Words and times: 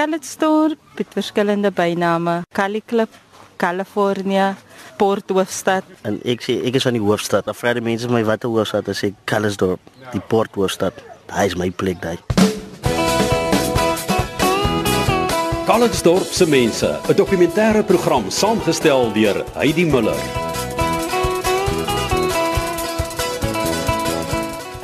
Calitzdorp 0.00 0.78
het 0.96 1.06
verskillende 1.12 1.70
byname. 1.70 2.40
Caliklip, 2.52 3.08
California, 3.56 4.56
Port 4.96 5.28
hoofstad. 5.28 5.84
En 6.08 6.16
ek 6.24 6.40
sê 6.46 6.56
ek 6.64 6.78
is 6.80 6.86
van 6.88 6.96
die 6.96 7.02
hoofstad. 7.04 7.44
Dan 7.44 7.58
vra 7.58 7.74
die 7.76 7.84
mense 7.84 8.08
my 8.08 8.22
watter 8.24 8.48
hoofstad 8.48 8.88
is 8.88 9.02
ek 9.10 9.18
Calitzdorp, 9.28 9.92
die 10.14 10.24
Port 10.32 10.56
hoofstad. 10.56 10.96
Daai 11.28 11.52
is 11.52 11.58
my 11.60 11.68
plek 11.68 12.00
daai. 12.00 12.16
Calitzdorp 15.68 16.32
se 16.32 16.48
mense, 16.48 16.96
'n 17.04 17.16
dokumentêre 17.20 17.84
program 17.84 18.30
saamgestel 18.30 19.12
deur 19.12 19.44
Heidi 19.52 19.84
Muller. 19.84 20.49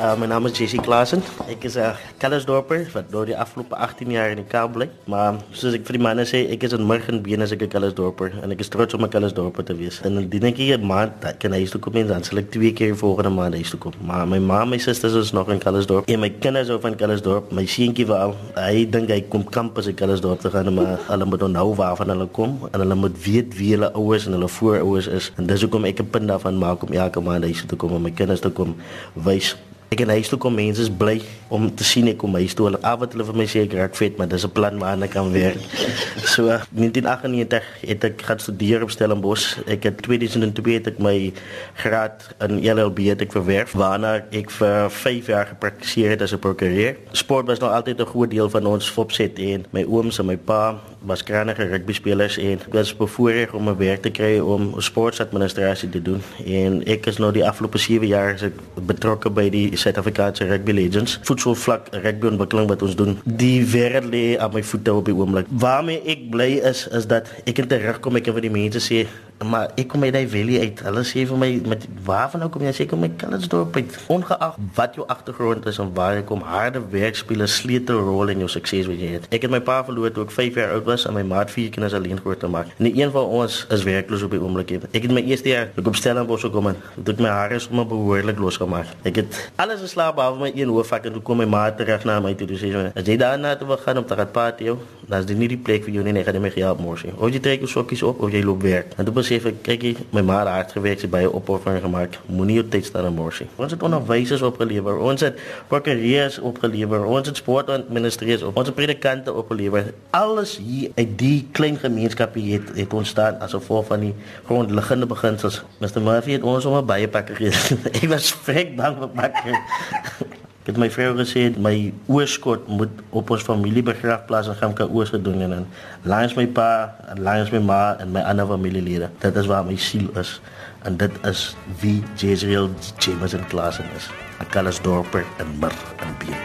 Uh, 0.07 0.16
mijn 0.16 0.30
naam 0.30 0.46
is 0.46 0.59
JC 0.59 0.82
Klaassen. 0.82 1.22
Ik 1.46 1.64
is 1.64 1.75
een 1.75 1.82
uh, 1.82 1.96
Kellersdorper, 2.16 2.89
wat 2.93 3.04
door 3.11 3.27
de 3.27 3.36
afgelopen 3.36 3.77
18 3.77 4.11
jaar 4.11 4.30
in 4.30 4.36
de 4.36 4.45
kaal 4.45 4.68
blijft. 4.68 4.93
Maar 5.04 5.34
zoals 5.50 5.75
ik 5.75 5.80
voor 5.82 5.95
die 5.95 6.02
mannen 6.02 6.27
zei, 6.27 6.43
ik 6.43 6.62
is 6.62 6.72
een 6.72 6.82
morgen 6.82 7.22
begin 7.22 7.40
als 7.40 7.50
ik 7.50 7.61
een 7.61 7.68
Kellersdorper. 7.68 8.32
En 8.43 8.50
ik 8.50 8.58
is 8.58 8.68
trots 8.68 8.95
om 8.95 9.03
een 9.03 9.08
Kellersdorper 9.08 9.64
te 9.64 9.75
wezen. 9.75 10.04
En 10.04 10.14
dan 10.14 10.29
denk 10.29 10.57
ik, 10.57 10.68
een 10.68 10.86
maand 10.86 11.12
dat 11.21 11.31
ik 11.31 11.43
naar 11.43 11.53
huis 11.53 11.71
toe 11.71 11.81
kom, 11.81 12.07
dan 12.07 12.25
zal 12.25 12.39
ik 12.39 12.50
twee 12.50 12.72
keer 12.72 12.96
volgende 12.96 13.29
maand 13.29 13.54
naar 13.54 13.68
toe 13.68 13.79
komen. 13.79 13.98
Maar 14.04 14.29
mijn 14.29 14.46
ma, 14.46 14.64
mijn 14.64 14.81
zusters 14.81 15.12
is 15.12 15.32
nog 15.32 15.50
in 15.50 15.58
Kellersdorp. 15.58 16.09
En 16.09 16.18
mijn 16.18 16.39
kinderen 16.39 16.67
zijn 16.67 16.81
van 16.81 16.95
Kellersdorp. 16.95 17.53
Mijn 17.53 17.68
zienkie 17.68 18.07
wel, 18.07 18.34
hij 18.53 18.89
denkt 18.90 19.09
hij 19.09 19.25
komt 19.29 19.48
campus 19.48 19.86
in 19.86 19.95
Kellersdorp 19.95 20.40
te 20.40 20.50
gaan. 20.50 20.75
Maar 20.75 20.98
hulle 21.07 21.25
moet 21.25 21.43
onthou 21.43 21.75
waarvan 21.75 22.09
hulle 22.09 22.26
kom. 22.26 22.68
En 22.70 22.81
hulle 22.81 22.95
moet 22.95 23.25
weet 23.25 23.57
wie 23.57 23.70
hulle 23.70 23.93
ouders 23.93 24.26
en 24.26 24.32
hulle 24.32 24.48
voorouders 24.48 25.07
is. 25.07 25.32
En 25.36 25.46
dus 25.46 25.68
kom 25.68 25.84
ik 25.84 25.98
een 25.98 26.11
punt 26.11 26.29
daarvan 26.29 26.59
maken 26.59 26.89
om 26.89 26.95
elke 26.95 27.20
maand 27.20 27.40
naar 27.40 27.50
toe 27.50 27.67
te 27.67 27.76
komen. 27.76 27.96
Om 27.96 28.03
mijn 28.03 28.14
kinderen 28.14 28.40
te 28.43 28.50
komen 28.50 28.76
wijs 29.12 29.57
Ek 29.86 30.00
en 30.03 30.11
huis 30.11 30.26
toe 30.26 30.39
kom 30.43 30.54
mense 30.58 30.82
is 30.82 30.90
bly 30.90 31.21
om 31.54 31.68
te 31.71 31.85
sien 31.86 32.08
ek 32.11 32.17
kom 32.19 32.34
huis 32.34 32.56
toe. 32.58 32.67
Hulle 32.67 32.81
avond 32.83 33.12
hulle 33.14 33.27
vir 33.28 33.36
my 33.39 33.45
sê 33.47 33.62
ek 33.69 33.77
raak 33.78 33.95
vet, 33.95 34.17
maar 34.19 34.27
dis 34.27 34.45
'n 34.45 34.50
plan 34.50 34.78
waarna 34.83 35.06
ek 35.06 35.14
kan 35.14 35.31
werk. 35.31 35.62
so 36.34 36.50
1998 36.75 37.62
het 37.86 38.05
ek 38.05 38.22
gaan 38.27 38.41
studeer 38.42 38.83
op 38.83 38.91
Stellenbosch. 38.91 39.62
Ek 39.67 39.87
het 39.87 40.03
2002 40.03 40.75
het 40.75 40.91
ek 40.91 40.98
my 40.98 41.33
graad 41.79 42.27
in 42.42 42.59
LLB 42.67 43.14
het 43.14 43.23
ek 43.23 43.33
verwerf 43.33 43.79
waarna 43.79 44.27
ek 44.34 44.51
vir 44.51 44.91
5 44.91 45.27
jaar 45.31 45.47
gepraktiseer 45.47 46.11
het 46.11 46.23
as 46.23 46.34
'n 46.34 46.42
prokureur. 46.42 46.97
Sport 47.12 47.47
was 47.47 47.62
nog 47.62 47.70
altyd 47.70 48.01
'n 48.01 48.11
groot 48.11 48.31
deel 48.31 48.51
van 48.51 48.67
ons 48.67 48.91
opset 48.97 49.39
en 49.39 49.67
my 49.70 49.84
ooms 49.87 50.19
en 50.19 50.27
my 50.27 50.37
pa 50.37 50.81
was 51.07 51.23
kragtige 51.23 51.69
rugby 51.71 51.93
spelers 51.93 52.37
en 52.39 52.59
ek 52.59 52.75
was 52.75 52.93
bevoorreg 52.97 53.53
om 53.55 53.69
'n 53.69 53.77
werk 53.79 54.03
te 54.03 54.11
kry 54.11 54.39
om 54.39 54.75
sportsadministrasie 54.79 55.89
te 55.89 56.03
doen. 56.03 56.23
En 56.45 56.85
ek 56.85 57.07
is 57.07 57.19
nou 57.19 57.33
die 57.33 57.47
afgelope 57.47 57.79
7 57.79 58.07
jaar 58.07 58.51
betrokke 58.75 59.31
by 59.31 59.48
die 59.51 59.77
Suid-Afrikaanse 59.77 60.45
Rugby 60.45 60.73
Legends. 60.73 61.19
Voetbalvlak 61.23 61.89
rugby 61.91 62.27
ontwikkeling 62.27 62.69
wat 62.69 62.83
ons 62.83 62.97
doen. 62.97 63.19
Die 63.25 63.65
wêreld 63.65 64.11
lê 64.11 64.39
aan 64.39 64.53
my 64.53 64.63
voete 64.63 64.95
op 64.95 65.05
die 65.05 65.15
oomblik. 65.15 65.47
Waarmee 65.51 66.03
ek 66.05 66.31
bly 66.31 66.51
is 66.63 66.89
is 66.89 67.07
dat 67.07 67.31
ek 67.45 67.55
kan 67.55 67.67
terugkom 67.67 68.17
ek 68.17 68.23
kan 68.23 68.35
vir 68.35 68.43
die 68.43 68.51
mense 68.51 68.83
sê 68.83 69.07
maar 69.45 69.70
ek 69.77 69.89
kom 69.92 70.03
uit 70.03 70.12
daai 70.12 70.29
valley 70.29 70.61
uit. 70.61 70.81
Hulle 70.87 71.03
sê 71.05 71.27
vir 71.29 71.39
my 71.41 71.48
met 71.69 71.84
waarvan 72.06 72.41
nou 72.41 72.48
kom 72.53 72.62
jy? 72.65 72.73
Sê 72.73 72.87
kom 72.89 73.03
my 73.05 73.11
Calitzdorp 73.20 73.77
uit. 73.77 73.97
Ongeag 74.12 74.56
wat 74.79 74.97
jou 74.97 75.05
agtergrond 75.12 75.67
is 75.69 75.79
en 75.83 75.92
waar 75.95 76.17
jy 76.17 76.23
kom, 76.29 76.41
harde 76.47 76.81
werk 76.92 77.17
speel 77.17 77.42
'n 77.45 77.48
sleutelrol 77.48 78.33
in 78.33 78.39
jou 78.45 78.48
sukses 78.48 78.87
wat 78.87 78.97
jy 78.97 79.11
het. 79.17 79.27
Ek 79.31 79.42
het 79.42 79.51
my 79.51 79.61
pa 79.61 79.83
verloor 79.84 80.11
toe 80.11 80.25
ek 80.25 80.31
5 80.31 80.55
jaar 80.55 80.73
oud 80.73 80.84
was 80.84 81.07
en 81.07 81.14
my 81.14 81.23
maat 81.23 81.51
vier 81.51 81.70
kinders 81.70 81.95
alleen 81.95 82.19
groot 82.19 82.41
te 82.41 82.47
maak. 82.47 82.67
En 82.79 82.87
een 82.87 83.11
van 83.11 83.25
ons 83.25 83.67
is 83.70 83.83
werkloos 83.83 84.23
op 84.23 84.31
die 84.31 84.41
oomblik. 84.41 84.70
Ek 84.92 85.03
het 85.03 85.12
my 85.12 85.20
eerste 85.20 85.48
jaar 85.48 85.69
ek 85.77 85.87
op 85.87 85.97
Stellenbosch 85.97 86.42
gekom 86.42 86.67
en 86.67 86.77
dit 86.97 87.19
my 87.20 87.29
hare 87.29 87.59
sommer 87.59 87.87
behoorlik 87.87 88.39
losgemaak. 88.39 88.87
Ek 89.05 89.17
het 89.17 89.51
alles 89.57 89.81
geslaap 89.81 90.17
behalwe 90.17 90.39
my 90.39 90.53
een 90.55 90.69
hoofvak 90.69 91.05
en 91.05 91.12
toe 91.12 91.23
kom 91.23 91.37
my 91.37 91.45
ma 91.45 91.70
terug 91.70 92.05
na 92.05 92.20
my 92.20 92.34
toe 92.34 92.48
sê 92.48 92.73
sy: 92.73 92.91
"As 92.95 93.05
jy 93.05 93.17
daarna 93.17 93.57
toe 93.57 93.67
wil 93.67 93.77
gaan 93.77 93.98
om 93.98 94.07
te 94.07 94.14
gaan 94.14 94.31
party, 94.31 94.64
dan 95.09 95.19
is 95.20 95.27
dit 95.27 95.39
nie 95.39 95.48
die 95.48 95.57
plek 95.57 95.84
vir 95.84 95.92
jou 95.95 96.05
nie. 96.05 96.19
Ek 96.20 96.25
gaan 96.25 96.34
nie 96.34 96.41
meer 96.41 96.55
help 96.64 96.81
môre. 96.81 97.12
Of 97.19 97.31
jy 97.31 97.41
trek 97.41 97.61
jou 97.61 97.69
sokkies 97.69 98.03
op 98.03 98.23
of 98.23 98.33
jy 98.33 98.42
loop 98.42 98.62
werk." 98.62 98.92
En 98.97 99.05
toe 99.05 99.14
besef 99.27 99.49
ek, 99.51 99.59
kyk 99.67 99.85
jy, 99.85 99.93
my 100.15 100.23
ma 100.23 100.39
het 100.45 100.51
hard 100.53 100.75
gewerk, 100.77 101.01
sy 101.03 101.09
baie 101.11 101.27
opoffering 101.27 101.83
gemaak. 101.83 102.15
Moenie 102.31 102.61
jou 102.61 102.67
tyd 102.71 102.87
staan 102.87 103.09
aan 103.09 103.17
môre. 103.17 103.47
Ons 103.59 103.75
het 103.75 103.83
onderwysers 103.87 104.45
opgelewer. 104.47 105.01
Ons 105.03 105.25
het 105.27 105.41
prokureurs 105.70 106.39
opgelewer. 106.39 107.07
Ons 107.11 107.33
het 107.33 107.41
sportadministrateurs 107.42 108.47
op. 108.47 108.61
Ons 108.61 108.70
het 108.70 108.79
predikante 108.79 109.35
opgelewer. 109.35 109.91
Alles 110.17 110.57
hier 110.63 110.95
uit 110.95 111.19
die 111.19 111.48
klein 111.57 111.81
gemeenskapie 111.83 112.47
het 112.55 112.73
het 112.79 112.95
ontstaan 112.95 113.42
as 113.42 113.57
gevolg 113.57 113.91
van 113.91 114.07
die 114.07 114.15
grondliggende 114.47 115.11
beginsels. 115.11 115.63
Mr. 115.83 116.01
Murphy 116.01 116.39
het 116.39 116.47
ons 116.47 116.70
om 116.70 116.79
'n 116.79 116.86
baie 116.86 117.09
pakke 117.09 117.35
gegee. 117.35 117.79
ek 117.98 118.09
was 118.15 118.31
vrek 118.47 118.77
bang 118.79 118.98
vir 119.03 119.09
pakke. 119.09 120.45
Ek 120.67 120.73
het 120.75 120.81
my 120.83 120.89
vrou 120.91 121.13
gesê 121.15 121.43
my 121.63 121.93
oorskot 122.11 122.65
moet 122.67 122.91
op 123.15 123.29
ons 123.31 123.45
familiebegrafplaas 123.47 124.49
in 124.51 124.57
Gamka-Oos 124.59 125.13
gedoen 125.15 125.45
en 125.45 125.69
langs 126.03 126.35
my 126.35 126.43
pa, 126.51 126.91
langs 127.23 127.53
my 127.55 127.61
ma 127.63 127.95
en 128.03 128.10
my 128.10 128.25
ander 128.27 128.49
familielede. 128.50 129.06
Dit 129.22 129.38
is 129.38 129.47
waar 129.47 129.62
my 129.62 129.77
siel 129.78 130.10
is 130.19 130.41
en 130.82 130.99
dit 130.99 131.22
is 131.31 131.44
wie 131.78 132.03
Jezreel 132.19 132.66
James 132.99 133.38
in 133.38 133.47
Klaasen 133.47 133.87
is. 133.94 134.10
Ek 134.43 134.50
kan 134.50 134.66
as 134.66 134.82
dorper 134.82 135.22
en 135.38 135.54
mir 135.62 135.78
en 136.03 136.19
been. 136.19 136.43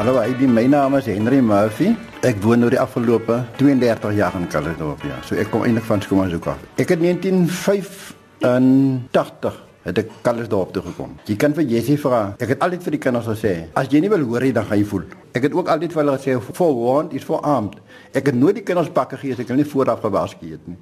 Hallo, 0.00 0.16
Heidi, 0.16 0.48
my 0.48 0.64
naam 0.64 0.96
is 0.96 1.12
Henry 1.12 1.44
Murphy. 1.44 1.92
Ek 2.24 2.40
woon 2.40 2.64
nou 2.64 2.72
die 2.72 2.80
afgelope 2.80 3.42
32 3.60 4.16
jaar 4.16 4.40
in 4.40 4.48
Calitzdorp, 4.48 5.04
ja. 5.04 5.20
So 5.28 5.36
ek 5.36 5.52
kom 5.52 5.68
eintlik 5.68 5.84
van 5.84 6.00
Skomazuka. 6.00 6.56
Ek 6.80 6.96
het 6.96 7.04
1905 7.04 8.16
in 8.44 9.08
80 9.10 9.64
het 9.88 9.98
ek 10.02 10.10
Kallersdorp 10.22 10.72
toe 10.74 10.82
gekom. 10.84 11.14
Jy 11.28 11.36
kan 11.40 11.54
vir 11.56 11.64
Jessie 11.70 11.96
vra. 12.00 12.20
Ek 12.42 12.52
het 12.52 12.64
altyd 12.64 12.84
vir 12.84 12.96
die 12.96 13.00
kinders 13.06 13.28
gesê, 13.30 13.52
as 13.78 13.88
jy 13.92 14.02
nie 14.04 14.10
wil 14.12 14.24
hoor 14.28 14.44
nie, 14.44 14.52
dan 14.56 14.66
gaan 14.68 14.80
jy 14.80 14.86
voel. 14.90 15.04
Ek 15.36 15.46
het 15.48 15.56
ook 15.56 15.70
altyd 15.72 15.94
vir 15.94 16.02
hulle 16.02 16.16
gesê, 16.18 16.36
for 16.58 16.74
warned 16.76 17.14
is 17.16 17.24
for 17.24 17.40
armed. 17.46 17.78
Ek 18.12 18.28
het 18.28 18.36
nooit 18.36 18.58
die 18.60 18.66
kinders 18.68 18.90
pakke 18.94 19.16
gegee 19.16 19.36
as 19.36 19.44
ek 19.44 19.52
hulle 19.52 19.62
nie 19.62 19.70
vooraf 19.70 20.02
gewaarsku 20.04 20.50
het 20.52 20.66
nie. 20.68 20.78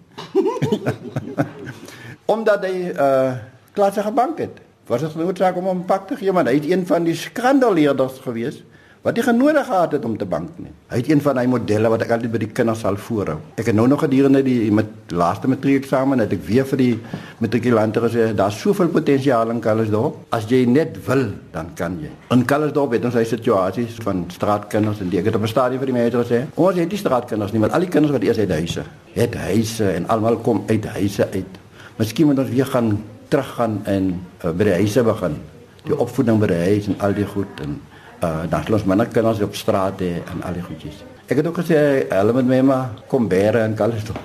Omdat 2.34 2.67
hy 2.67 2.75
uh 2.94 3.37
klasse 3.77 4.00
gebank 4.00 4.38
het. 4.41 4.62
Was 4.88 5.03
dit 5.05 5.19
noodsaak 5.21 5.59
om 5.61 5.67
hom 5.69 5.83
pak 5.84 6.06
te 6.09 6.17
gee, 6.17 6.33
maar 6.33 6.47
hy 6.49 6.55
het 6.56 6.69
een 6.71 6.87
van 6.88 7.05
die 7.05 7.15
skandaleerders 7.19 8.23
gewees 8.25 8.62
wat 9.06 9.19
hy 9.21 9.22
genodig 9.22 9.67
gehad 9.69 9.93
het 9.94 10.05
om 10.05 10.17
te 10.19 10.27
bank 10.27 10.56
nie. 10.59 10.72
Hy 10.91 10.99
het 10.99 11.09
een 11.11 11.21
van 11.22 11.39
daai 11.39 11.47
modelle 11.47 11.91
wat 11.93 12.03
ek 12.03 12.12
altyd 12.17 12.33
by 12.33 12.41
die 12.43 12.49
kinders 12.50 12.81
sal 12.83 12.97
voorhou. 12.99 13.37
Ek 13.55 13.69
het 13.71 13.77
nou 13.78 13.87
nog 13.87 14.03
gedurende 14.03 14.43
die 14.43 14.72
met 14.75 15.15
laaste 15.15 15.47
matriekeksamen 15.50 16.25
het 16.25 16.34
ek 16.34 16.43
weer 16.49 16.67
vir 16.67 16.81
die 16.81 16.97
matrikulante 17.44 18.03
gesê 18.03 18.33
daar's 18.34 18.59
soveel 18.59 18.91
potensiaal 18.91 19.55
in 19.55 19.62
Kallesdorp. 19.62 20.19
As 20.34 20.49
jy 20.50 20.65
net 20.67 20.99
wil, 21.06 21.28
dan 21.55 21.71
kan 21.78 22.00
jy. 22.03 22.11
In 22.34 22.43
Kallesdorp 22.50 22.99
het 22.99 23.06
ons 23.06 23.15
hy 23.15 23.25
situasies 23.31 24.03
van 24.03 24.27
straatkinders 24.34 25.05
en 25.05 25.15
die 25.15 25.23
ek 25.23 25.31
het 25.31 25.38
op 25.38 25.47
'n 25.47 25.55
stadium 25.55 25.84
vir 25.87 25.93
die 25.93 25.99
mense 26.00 26.25
gesê, 26.27 26.44
ons 26.56 26.77
het 26.77 26.91
nie 26.91 26.99
straatkinders 26.99 27.53
nie, 27.53 27.61
maar 27.61 27.71
al 27.71 27.87
die 27.87 27.94
kinders 27.94 28.12
wat 28.12 28.23
eers 28.27 28.38
uit 28.38 28.50
huise, 28.50 28.83
het 29.15 29.34
huise 29.34 29.93
en 29.93 30.09
almal 30.09 30.37
kom 30.37 30.65
uit 30.67 30.84
huise 30.84 31.28
uit. 31.33 31.53
Miskien 31.97 32.27
moet 32.27 32.38
ons 32.38 32.50
weer 32.50 32.67
gaan 32.67 33.05
teruggaan 33.28 33.81
en 33.84 34.21
uh, 34.44 34.50
by 34.50 34.65
die 34.65 34.78
huise 34.83 35.03
begin. 35.03 35.37
Die 35.84 35.99
opvoeding 35.99 36.41
by 36.41 36.47
die 36.47 36.65
huis 36.67 36.87
en 36.87 36.99
al 36.99 37.15
die 37.15 37.27
goed 37.27 37.61
en 37.62 37.81
uh 38.22 38.47
dan 38.50 38.65
los 38.69 38.84
manne 38.84 39.06
kinders 39.06 39.43
op 39.43 39.54
straat 39.54 40.00
hê 40.00 40.22
en 40.32 40.43
al 40.43 40.53
die 40.53 40.62
goedjies. 40.62 41.04
Ek 41.27 41.41
het 41.41 41.47
ook 41.47 41.59
gesê 41.59 41.78
hulle 42.09 42.32
moet 42.32 42.47
my 42.47 42.60
maar 42.62 42.91
kom 43.10 43.28
bære 43.28 43.65
en 43.66 43.78
alles 43.78 44.04
toe. 44.09 44.16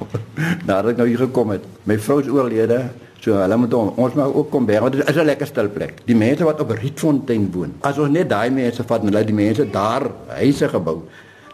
Nadat 0.66 0.92
ek 0.94 0.98
nou 1.02 1.08
hier 1.08 1.24
gekom 1.26 1.56
het. 1.56 1.64
My 1.90 1.98
vrou 1.98 2.20
is 2.22 2.30
oorlede. 2.30 2.84
So 3.22 3.38
hulle 3.38 3.58
moet 3.58 3.74
on, 3.74 3.94
ons 4.02 4.14
maar 4.18 4.34
ook 4.34 4.50
kom 4.54 4.66
bære 4.66 4.82
want 4.86 4.98
dit 4.98 5.10
is 5.10 5.18
'n 5.18 5.26
lekker 5.26 5.48
stil 5.48 5.70
plek. 5.70 6.02
Die 6.06 6.16
mense 6.16 6.44
wat 6.44 6.62
op 6.62 6.72
Rietfontein 6.72 7.52
woon. 7.52 7.74
As 7.82 7.98
ons 7.98 8.10
net 8.10 8.30
daai 8.30 8.50
mense 8.50 8.84
vat 8.84 9.02
en 9.02 9.08
hulle 9.14 9.26
die 9.26 9.34
mense 9.34 9.70
daar 9.70 10.10
huise 10.28 10.70
gebou. 10.70 11.02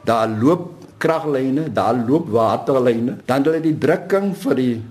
Daar 0.04 0.28
loop 0.28 0.78
kraglyne, 0.98 1.72
daar 1.74 1.96
loop 2.08 2.30
waterlyne. 2.30 3.18
Dan 3.26 3.44
hulle 3.44 3.62
die 3.62 3.78
drukking 3.78 4.34
vir 4.36 4.56
die 4.56 4.84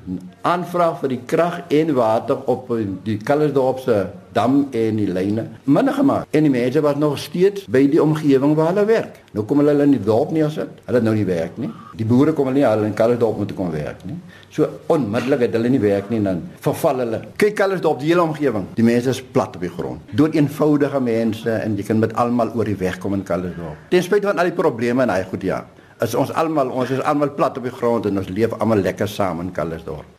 aanvraag 0.42 1.00
vir 1.00 1.08
die 1.08 1.22
krag 1.26 1.60
en 1.68 1.94
water 1.94 2.38
op 2.46 2.70
die 3.04 3.16
Kallersdorp 3.16 3.78
se 3.80 4.06
dam 4.36 4.66
en 4.70 5.00
die 5.00 5.08
lyne 5.08 5.46
minder 5.64 5.96
gemaak. 5.96 6.28
En 6.30 6.46
die 6.46 6.52
mense 6.52 6.82
wat 6.84 7.00
nog 7.00 7.18
steeds 7.18 7.66
by 7.72 7.86
die 7.90 8.02
omgewing 8.02 8.54
waar 8.58 8.72
hulle 8.72 8.84
werk. 8.88 9.20
Nou 9.36 9.44
kom 9.48 9.60
hulle 9.62 9.74
in 9.84 9.94
die 9.96 10.02
dorp 10.02 10.32
nie 10.32 10.44
as 10.44 10.58
dit. 10.60 10.80
Hulle 10.86 11.00
het 11.00 11.06
nou 11.06 11.14
nie 11.16 11.26
werk 11.28 11.58
nie. 11.60 11.70
Die 11.96 12.06
boere 12.08 12.34
kom 12.36 12.50
hulle 12.50 12.60
nie 12.60 12.66
al 12.68 12.84
in 12.84 12.96
Kallersdorp 12.96 13.40
moet 13.40 13.54
kom 13.56 13.70
werk 13.72 14.04
nie. 14.08 14.16
So 14.52 14.68
onmiddellik 14.92 15.46
het 15.46 15.56
hulle 15.56 15.70
nie 15.72 15.80
werk 15.82 16.10
nie 16.12 16.20
dan 16.24 16.42
verval 16.64 17.02
hulle. 17.04 17.22
Kyk 17.40 17.56
Kallersdorp 17.60 18.00
die 18.02 18.12
hele 18.12 18.24
omgewing. 18.24 18.68
Die 18.78 18.86
mense 18.86 19.12
is 19.12 19.22
plat 19.22 19.56
op 19.56 19.64
die 19.64 19.72
grond. 19.72 20.12
Dood 20.16 20.36
eenvoudige 20.36 21.00
mense 21.00 21.56
en 21.60 21.76
jy 21.76 21.86
kan 21.88 22.02
met 22.02 22.16
almal 22.16 22.52
oor 22.56 22.68
die 22.68 22.78
weg 22.80 23.00
kom 23.02 23.16
in 23.16 23.24
Kallersdorp. 23.26 23.88
Ten 23.92 24.04
spyte 24.04 24.30
van 24.30 24.42
al 24.42 24.52
die 24.52 24.58
probleme 24.58 25.06
en 25.06 25.14
hy 25.14 25.22
goed 25.30 25.48
ja. 25.48 25.64
As 26.00 26.12
ons 26.14 26.32
almal 26.36 26.72
ons 26.76 26.92
is 26.92 27.00
almal 27.08 27.32
plat 27.36 27.56
op 27.56 27.64
die 27.64 27.72
grond 27.72 28.08
en 28.08 28.20
ons 28.20 28.28
leef 28.28 28.56
almal 28.60 28.84
lekker 28.84 29.08
saam 29.08 29.40
in 29.44 29.52
Kallersdorp. 29.56 30.15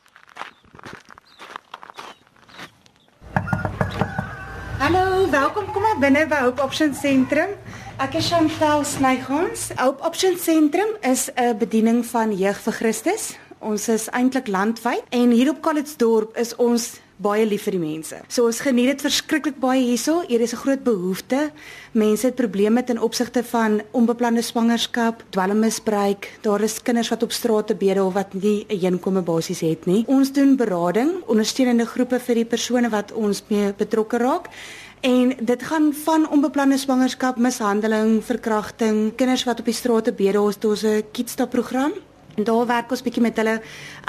Hallo, 4.78 5.30
welkom. 5.30 5.72
Kom 5.74 5.82
maar 5.82 5.98
binne 5.98 6.28
by 6.30 6.38
Hope 6.46 6.62
Option 6.62 6.92
Sentrum. 6.94 7.56
Ek 7.98 8.14
is 8.20 8.28
Chantal 8.30 8.84
Snygons. 8.86 9.72
Hope 9.80 10.04
Option 10.06 10.38
Sentrum 10.38 10.92
is 11.02 11.32
'n 11.34 11.58
bediening 11.58 12.06
van 12.06 12.30
Jeug 12.38 12.60
vir 12.62 12.74
Christus. 12.74 13.38
Ons 13.60 13.88
is 13.90 14.06
eintlik 14.10 14.48
landwyd 14.48 15.02
en 15.10 15.32
hier 15.32 15.50
op 15.50 15.62
Calitzdorp 15.62 16.38
is 16.38 16.56
ons 16.56 17.00
baie 17.18 17.46
lief 17.46 17.66
vir 17.68 17.78
die 17.78 17.82
mense. 17.82 18.20
So 18.30 18.46
ons 18.46 18.60
geniet 18.62 18.92
dit 18.92 19.06
verskriklik 19.08 19.58
baie 19.62 19.82
hierso. 19.82 20.22
Hier 20.28 20.42
is 20.42 20.54
'n 20.54 20.62
groot 20.64 20.84
behoefte. 20.84 21.52
Mense 21.94 22.28
het 22.28 22.36
probleme 22.36 22.84
ten 22.84 23.00
opsigte 23.00 23.44
van 23.44 23.82
onbeplande 23.92 24.42
swangerskap, 24.42 25.24
dwelmmisbruik. 25.30 26.40
Daar 26.42 26.62
is 26.62 26.82
kinders 26.82 27.10
wat 27.10 27.24
op 27.24 27.32
straat 27.32 27.68
te 27.68 27.76
bedel 27.76 28.06
of 28.06 28.14
wat 28.14 28.34
nie 28.34 28.66
'n 28.70 28.86
inkomste 28.86 29.22
basies 29.22 29.60
het 29.62 29.86
nie. 29.86 30.04
Ons 30.08 30.32
doen 30.32 30.56
berading, 30.56 31.24
ondersteunende 31.26 31.86
groepe 31.86 32.20
vir 32.20 32.36
die 32.36 32.46
persone 32.46 32.90
wat 32.90 33.12
ons 33.12 33.44
mee 33.48 33.74
betrokke 33.74 34.18
raak. 34.18 34.50
En 35.02 35.34
dit 35.42 35.64
gaan 35.64 35.94
van 35.94 36.30
onbeplande 36.30 36.78
swangerskap, 36.78 37.38
mishandeling, 37.38 38.24
verkrachting, 38.24 39.16
kinders 39.16 39.44
wat 39.44 39.60
op 39.60 39.66
die 39.66 39.74
straat 39.74 40.04
te 40.04 40.12
bedel, 40.12 40.44
ons 40.44 40.82
het 40.82 41.06
'n 41.06 41.12
kidsstap 41.12 41.50
program 41.50 41.94
En 42.38 42.44
daar 42.44 42.68
werk 42.70 42.92
ons 42.94 43.02
bietjie 43.02 43.22
met 43.26 43.40
hulle, 43.42 43.56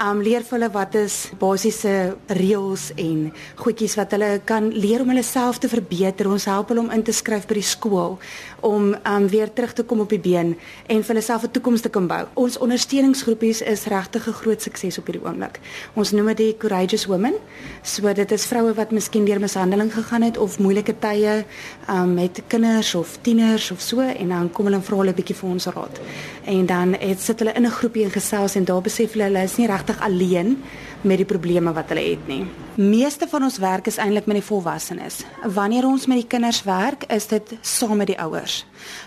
um 0.05 0.19
leer 0.21 0.43
vir 0.45 0.53
hulle 0.53 0.67
wat 0.69 0.93
is 0.99 1.13
basiese 1.41 1.93
reëls 2.37 2.83
en 3.01 3.23
goedjies 3.57 3.95
wat 3.97 4.11
hulle 4.13 4.27
kan 4.45 4.67
leer 4.69 5.01
om 5.01 5.09
hulle 5.09 5.23
self 5.25 5.57
te 5.57 5.69
verbeter. 5.71 6.29
Ons 6.29 6.45
help 6.45 6.69
hulle 6.69 6.83
om 6.83 6.91
in 6.93 7.01
te 7.01 7.15
skryf 7.15 7.47
by 7.49 7.57
die 7.57 7.65
skool 7.65 8.19
om 8.61 8.91
um 8.93 9.25
weer 9.33 9.49
terug 9.49 9.73
te 9.73 9.81
kom 9.81 10.03
op 10.03 10.13
die 10.13 10.21
been 10.21 10.51
en 10.85 11.01
vir 11.01 11.13
hulle 11.15 11.23
self 11.25 11.47
'n 11.47 11.51
toekoms 11.57 11.81
te 11.81 11.89
kan 11.89 12.05
bou. 12.05 12.27
Ons 12.35 12.59
ondersteuningsgroepies 12.61 13.61
is 13.61 13.87
regtig 13.89 14.27
'n 14.27 14.37
groot 14.43 14.61
sukses 14.61 14.99
op 14.99 15.07
hierdie 15.07 15.25
oomblik. 15.25 15.59
Ons 15.95 16.11
noem 16.11 16.27
dit 16.27 16.37
die 16.37 16.57
Courageous 16.57 17.07
Women. 17.07 17.33
So 17.81 18.13
dit 18.13 18.31
is 18.31 18.45
vroue 18.45 18.75
wat 18.75 18.91
miskien 18.91 19.25
deur 19.25 19.39
mishandeling 19.39 19.91
gegaan 19.91 20.21
het 20.21 20.37
of 20.37 20.59
moeilike 20.59 20.99
tye 20.99 21.45
um 21.89 22.13
met 22.13 22.43
kinders 22.47 22.95
of 22.95 23.17
tieners 23.21 23.71
of 23.71 23.81
so 23.81 24.01
en 24.01 24.29
dan 24.29 24.51
kom 24.51 24.65
hulle 24.65 24.77
en 24.77 24.83
vra 24.83 24.97
hulle 24.97 25.11
'n 25.11 25.15
bietjie 25.15 25.35
vir 25.35 25.49
ons 25.49 25.65
raad. 25.65 25.99
En 26.45 26.65
dan 26.65 26.93
het 26.93 27.19
sit 27.19 27.39
hulle 27.39 27.53
in 27.53 27.65
'n 27.65 27.71
groepie 27.71 28.03
en 28.03 28.18
gesels 28.19 28.55
en 28.59 28.67
daar 28.67 28.83
besef 28.85 29.15
hulle 29.15 29.29
hulle 29.29 29.43
is 29.47 29.57
nie 29.59 29.67
regtig 29.71 29.99
alleen 30.05 30.57
met 31.01 31.17
die 31.17 31.27
probleme 31.27 31.73
wat 31.73 31.93
hulle 31.93 32.03
het 32.11 32.27
nie. 32.27 32.43
Meeste 32.79 33.27
van 33.27 33.43
ons 33.43 33.57
werk 33.59 33.87
is 33.91 33.97
eintlik 33.99 34.25
met 34.29 34.37
die 34.39 34.45
volwassenes. 34.45 35.23
Wanneer 35.43 35.83
ons 35.87 36.05
met 36.07 36.21
die 36.21 36.27
kinders 36.27 36.61
werk, 36.63 37.03
is 37.11 37.27
dit 37.27 37.57
saam 37.61 37.97
met 37.99 38.07
die 38.07 38.19
ouers. 38.19 38.61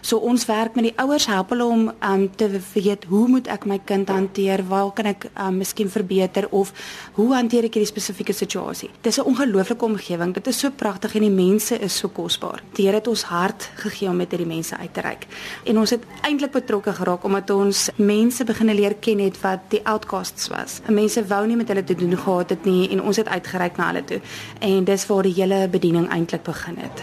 So 0.04 0.18
ons 0.18 0.44
werk 0.44 0.74
met 0.76 0.90
die 0.90 0.94
ouers 1.00 1.26
help 1.30 1.54
hulle 1.54 1.64
om 1.64 1.86
um 1.88 2.26
te 2.36 2.50
weet 2.74 3.06
hoe 3.08 3.24
moet 3.28 3.48
ek 3.48 3.64
my 3.64 3.78
kind 3.88 4.10
hanteer? 4.12 4.60
Waar 4.68 4.90
kan 4.92 5.08
ek 5.12 5.28
um 5.32 5.56
miskien 5.62 5.88
verbeter 5.88 6.48
of 6.50 6.72
hoe 7.16 7.30
hanteer 7.32 7.64
ek 7.68 7.78
hierdie 7.78 7.88
spesifieke 7.88 8.34
situasie? 8.36 8.90
Dis 9.00 9.18
'n 9.18 9.24
ongelooflike 9.24 9.84
omgewing. 9.84 10.34
Dit 10.34 10.46
is 10.46 10.58
so 10.58 10.70
pragtig 10.70 11.14
en 11.14 11.22
die 11.22 11.30
mense 11.30 11.78
is 11.78 11.96
so 11.96 12.08
kosbaar. 12.08 12.62
Die 12.74 12.84
Here 12.84 12.96
het 12.96 13.08
ons 13.08 13.22
hart 13.22 13.70
gegee 13.76 14.08
om 14.08 14.16
met 14.16 14.30
hierdie 14.30 14.46
mense 14.54 14.76
uit 14.76 14.94
te 14.94 15.00
reik. 15.00 15.26
En 15.64 15.78
ons 15.78 15.90
het 15.90 16.02
eintlik 16.22 16.52
betrokke 16.52 16.92
geraak 16.92 17.24
omdat 17.24 17.50
ons 17.50 17.90
mense 17.96 18.44
begin 18.44 18.74
leer 18.74 18.94
ken 18.94 19.18
het 19.18 19.40
wat 19.40 19.60
die 19.68 19.80
outcasts 19.84 20.48
was. 20.48 20.80
Mense 20.88 21.26
wou 21.26 21.46
nie 21.46 21.56
met 21.56 21.68
hulle 21.68 21.81
te 21.84 21.94
doen 21.94 22.16
gehad 22.18 22.50
het 22.50 22.64
nie 22.64 22.90
en 22.90 23.02
ons 23.02 23.16
het 23.16 23.28
uitgereik 23.28 23.76
na 23.76 23.86
hulle 23.92 24.04
toe. 24.04 24.20
En 24.60 24.84
dis 24.84 25.06
waar 25.06 25.22
die 25.22 25.34
hele 25.34 25.68
bediening 25.68 26.08
eintlik 26.08 26.42
begin 26.42 26.78
het. 26.78 27.02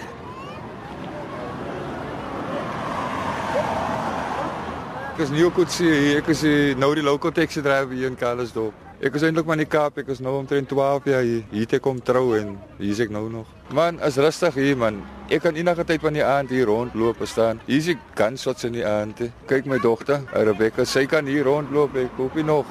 Ek 5.19 5.25
is 5.25 5.31
Neil 5.35 5.49
Kutsi, 5.51 5.89
ek 6.15 6.29
is 6.31 6.45
nou 6.79 6.93
die 6.95 7.03
local 7.03 7.33
taxi 7.35 7.59
driver 7.59 7.91
hier 7.91 8.07
in 8.07 8.15
Karlsdorp. 8.15 8.85
Ek 9.03 9.15
is 9.15 9.23
eintlik 9.23 9.47
maar 9.47 9.55
in 9.55 9.65
die 9.65 9.71
Kaap, 9.71 9.97
ek 9.99 10.09
is 10.11 10.21
nou 10.23 10.33
omtrent 10.41 10.67
12 10.71 11.05
jaar 11.11 11.25
hier. 11.27 11.43
Hier 11.51 11.67
te 11.67 11.79
kom 11.83 11.99
trou 12.03 12.33
en 12.35 12.53
hier 12.77 12.91
is 12.91 12.99
ek 13.03 13.11
nou 13.11 13.25
nog. 13.31 13.47
Man, 13.75 13.99
is 14.03 14.15
rustig 14.19 14.55
hier 14.59 14.79
man. 14.79 15.01
Ek 15.27 15.43
kan 15.43 15.59
enige 15.59 15.83
tyd 15.87 16.03
van 16.03 16.15
die 16.15 16.23
aand 16.23 16.51
hier 16.55 16.71
rondloop 16.71 17.19
staan. 17.27 17.59
Hier 17.67 17.79
is 17.79 17.91
die 17.91 17.97
gunshots 18.15 18.67
in 18.67 18.75
die 18.75 18.83
aand. 18.87 19.25
Kyk 19.51 19.67
my 19.67 19.79
dogter, 19.83 20.23
Rebecca, 20.31 20.87
sy 20.87 21.03
kan 21.07 21.27
hier 21.27 21.47
rondloop. 21.47 21.99
Ek 21.99 22.15
hoop 22.19 22.39
nie 22.39 22.47
nog 22.47 22.67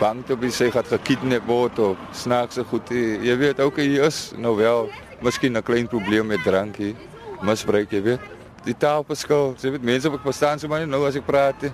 bang 0.00 0.24
te 0.26 0.36
wees 0.40 0.56
sy 0.56 0.70
gaan 0.72 0.86
gekidnap 0.88 1.46
word 1.48 1.78
of 1.78 2.00
snaakse 2.16 2.64
goed. 2.70 2.88
Jy 2.90 3.36
weet 3.40 3.60
ook 3.60 3.80
hier 3.82 4.08
is 4.08 4.30
nou 4.36 4.56
wel 4.56 4.88
miskien 5.20 5.56
'n 5.56 5.62
klein 5.62 5.88
probleem 5.88 6.26
met 6.26 6.42
drankie. 6.42 6.96
Misbruik, 7.42 7.90
jy 7.90 8.02
weet 8.02 8.20
die 8.64 8.74
taalverskil. 8.76 9.54
Jy 9.60 9.70
weet 9.70 9.82
mense 9.82 10.10
wat 10.10 10.20
verstaan 10.24 10.58
so 10.58 10.68
maar 10.68 10.86
nou 10.86 11.06
as 11.06 11.16
ek 11.16 11.26
praat. 11.26 11.70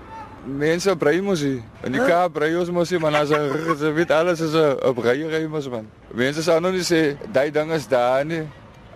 Mense 0.47 0.97
brei 0.97 1.21
mos 1.21 1.41
hier. 1.41 1.63
In 1.83 1.93
die 1.93 2.05
Kaap 2.07 2.33
brei 2.33 2.57
ons 2.57 2.71
mos 2.71 2.91
hier, 2.91 3.01
maar 3.01 3.15
as 3.15 3.31
jy 3.31 3.93
weet 3.93 4.11
alles 4.11 4.41
is 4.41 4.55
'n 4.55 4.95
breiery 4.95 5.47
mos 5.49 5.69
man. 5.69 5.89
Mense 6.15 6.43
sal 6.43 6.61
nou 6.61 6.73
nie 6.73 6.85
sê 6.85 7.17
daai 7.33 7.51
ding 7.51 7.73
is 7.73 7.87
daar 7.87 8.25
nie. 8.25 8.47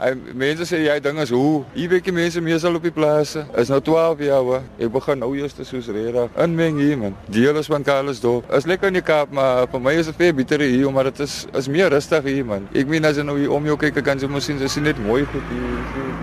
Hy 0.01 0.15
mense 0.33 0.65
sê 0.65 0.79
jy 0.81 0.95
ding 1.05 1.19
is 1.21 1.29
hoe. 1.35 1.61
Hier 1.75 1.93
jy 1.93 2.13
mense 2.17 2.41
meesal 2.41 2.79
op 2.79 2.85
die 2.87 2.93
plase. 2.95 3.43
Is 3.61 3.69
nou 3.69 3.83
12 3.85 4.23
jaar 4.25 4.47
hoor. 4.47 4.63
Ek 4.81 4.89
begin 4.95 5.21
nou 5.21 5.35
eers 5.37 5.53
te 5.53 5.67
soos 5.69 5.91
reg. 5.93 6.17
Inmeng 6.41 6.79
hier 6.81 6.97
man. 6.97 7.17
Deel 7.29 7.61
is 7.61 7.69
van 7.69 7.85
Karlsdorp. 7.85 8.49
Is 8.57 8.65
lekker 8.71 8.89
in 8.89 8.97
die 8.97 9.05
Kaap, 9.05 9.35
maar 9.37 9.67
vir 9.69 9.83
my 9.85 9.93
is 10.01 10.09
dit 10.09 10.17
baie 10.23 10.37
beter 10.39 10.65
hier 10.65 10.89
omdat 10.89 11.13
dit 11.13 11.27
is 11.27 11.45
is 11.53 11.69
meer 11.69 11.93
rustig 11.93 12.25
hier 12.25 12.49
man. 12.49 12.65
Ek 12.73 12.89
meen 12.89 13.05
as 13.05 13.21
jy 13.21 13.27
nou 13.29 13.37
hier 13.37 13.53
om 13.53 13.69
jou 13.69 13.77
kyk, 13.77 14.01
kan 14.05 14.19
jy 14.19 14.31
mos 14.33 14.49
sien 14.49 14.57
dis 14.59 14.79
net 14.81 14.97
mooi 15.05 15.21
goed 15.29 15.53
hier. 15.53 16.17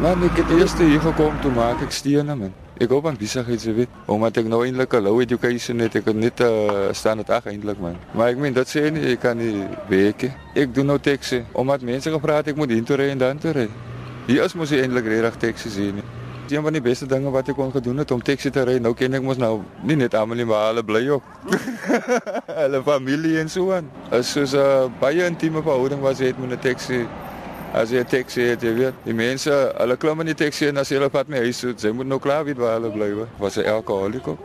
Man, 0.00 0.24
ek 0.24 0.40
het 0.40 0.56
eers 0.56 0.78
hier 0.80 1.00
gekom 1.04 1.36
toe 1.44 1.52
maak 1.52 1.84
ek 1.84 1.92
stene 1.92 2.38
man. 2.38 2.56
Ek 2.78 2.92
hoop 2.94 3.08
aan 3.10 3.16
besigheid 3.18 3.58
se 3.58 3.72
weet, 3.74 3.94
omdat 4.06 4.36
ek 4.38 4.46
nou 4.46 4.60
eintlik 4.62 4.92
'n 4.94 5.02
low 5.02 5.18
education 5.20 5.80
het, 5.82 5.96
ek 5.98 6.04
het 6.06 6.16
net 6.16 6.38
'n 6.38 6.44
uh, 6.46 6.92
staan 6.92 7.16
dit 7.18 7.30
ag 7.30 7.46
eintlik 7.46 7.78
man. 7.80 7.96
Maar 8.14 8.28
ek 8.28 8.38
meen 8.38 8.52
dit 8.52 8.68
sê 8.68 8.90
nie 8.90 9.02
ek 9.12 9.20
kan 9.20 9.36
nie 9.36 9.66
werk. 9.88 10.30
Ek 10.54 10.74
doen 10.74 10.86
nou 10.86 10.98
taxi, 10.98 11.42
omdat 11.52 11.82
mense 11.82 12.10
gevra 12.10 12.36
het 12.36 12.48
ek 12.48 12.56
moet 12.56 12.70
hiertoe 12.70 12.96
ry 12.96 13.08
en 13.10 13.18
dan 13.18 13.38
toe 13.38 13.50
ry. 13.52 13.68
Hier 14.26 14.44
is 14.44 14.54
mos 14.54 14.70
eintlik 14.70 15.04
regtig 15.04 15.36
taxi 15.36 15.70
sien 15.70 15.94
nie. 15.94 16.04
Dit 16.04 16.50
is 16.50 16.56
een 16.56 16.62
van 16.62 16.72
die 16.72 16.80
beste 16.80 17.06
dinge 17.06 17.30
wat 17.30 17.48
ek 17.48 17.54
kon 17.56 17.72
gedoen 17.72 17.98
het 17.98 18.10
om 18.10 18.22
taxi 18.22 18.50
te 18.50 18.62
ry. 18.62 18.78
Nou 18.78 18.94
ken 18.94 19.14
ek 19.14 19.22
mos 19.22 19.36
nou 19.36 19.62
nie 19.82 19.96
net 19.96 20.14
almal 20.14 20.36
nie, 20.36 20.44
maar 20.44 20.68
hulle 20.68 20.84
bly 20.84 21.08
ook. 21.08 21.24
hulle 22.62 22.82
familie 22.82 23.40
en 23.40 23.48
so 23.48 23.72
aan. 23.72 23.90
Is 24.12 24.30
soos 24.30 24.54
'n 24.54 24.58
uh, 24.58 24.86
baie 25.00 25.26
intieme 25.26 25.62
verhouding 25.62 26.00
wat 26.00 26.18
jy 26.18 26.26
het 26.26 26.38
met 26.38 26.50
'n 26.50 26.62
taxi 26.62 27.08
as 27.72 27.90
jy 27.90 28.00
'n 28.00 28.06
taxi 28.06 28.40
het, 28.40 28.62
jy 28.62 28.74
weet, 28.74 28.94
die 29.04 29.14
mense, 29.14 29.50
hulle 29.50 29.96
klim 29.96 30.20
in 30.20 30.26
die 30.26 30.34
taxi 30.34 30.66
en 30.68 30.76
as 30.78 30.88
hulle 30.88 31.08
pad 31.10 31.28
my 31.28 31.36
huis 31.36 31.60
toe, 31.60 31.74
sy 31.76 31.90
moet 31.90 32.06
nou 32.06 32.18
klaar 32.18 32.44
weet 32.44 32.56
waar 32.56 32.80
hulle 32.80 32.90
bly. 32.90 33.26
Was 33.38 33.56
hy 33.56 33.62
alkoholiek 33.62 34.28
ook? 34.28 34.38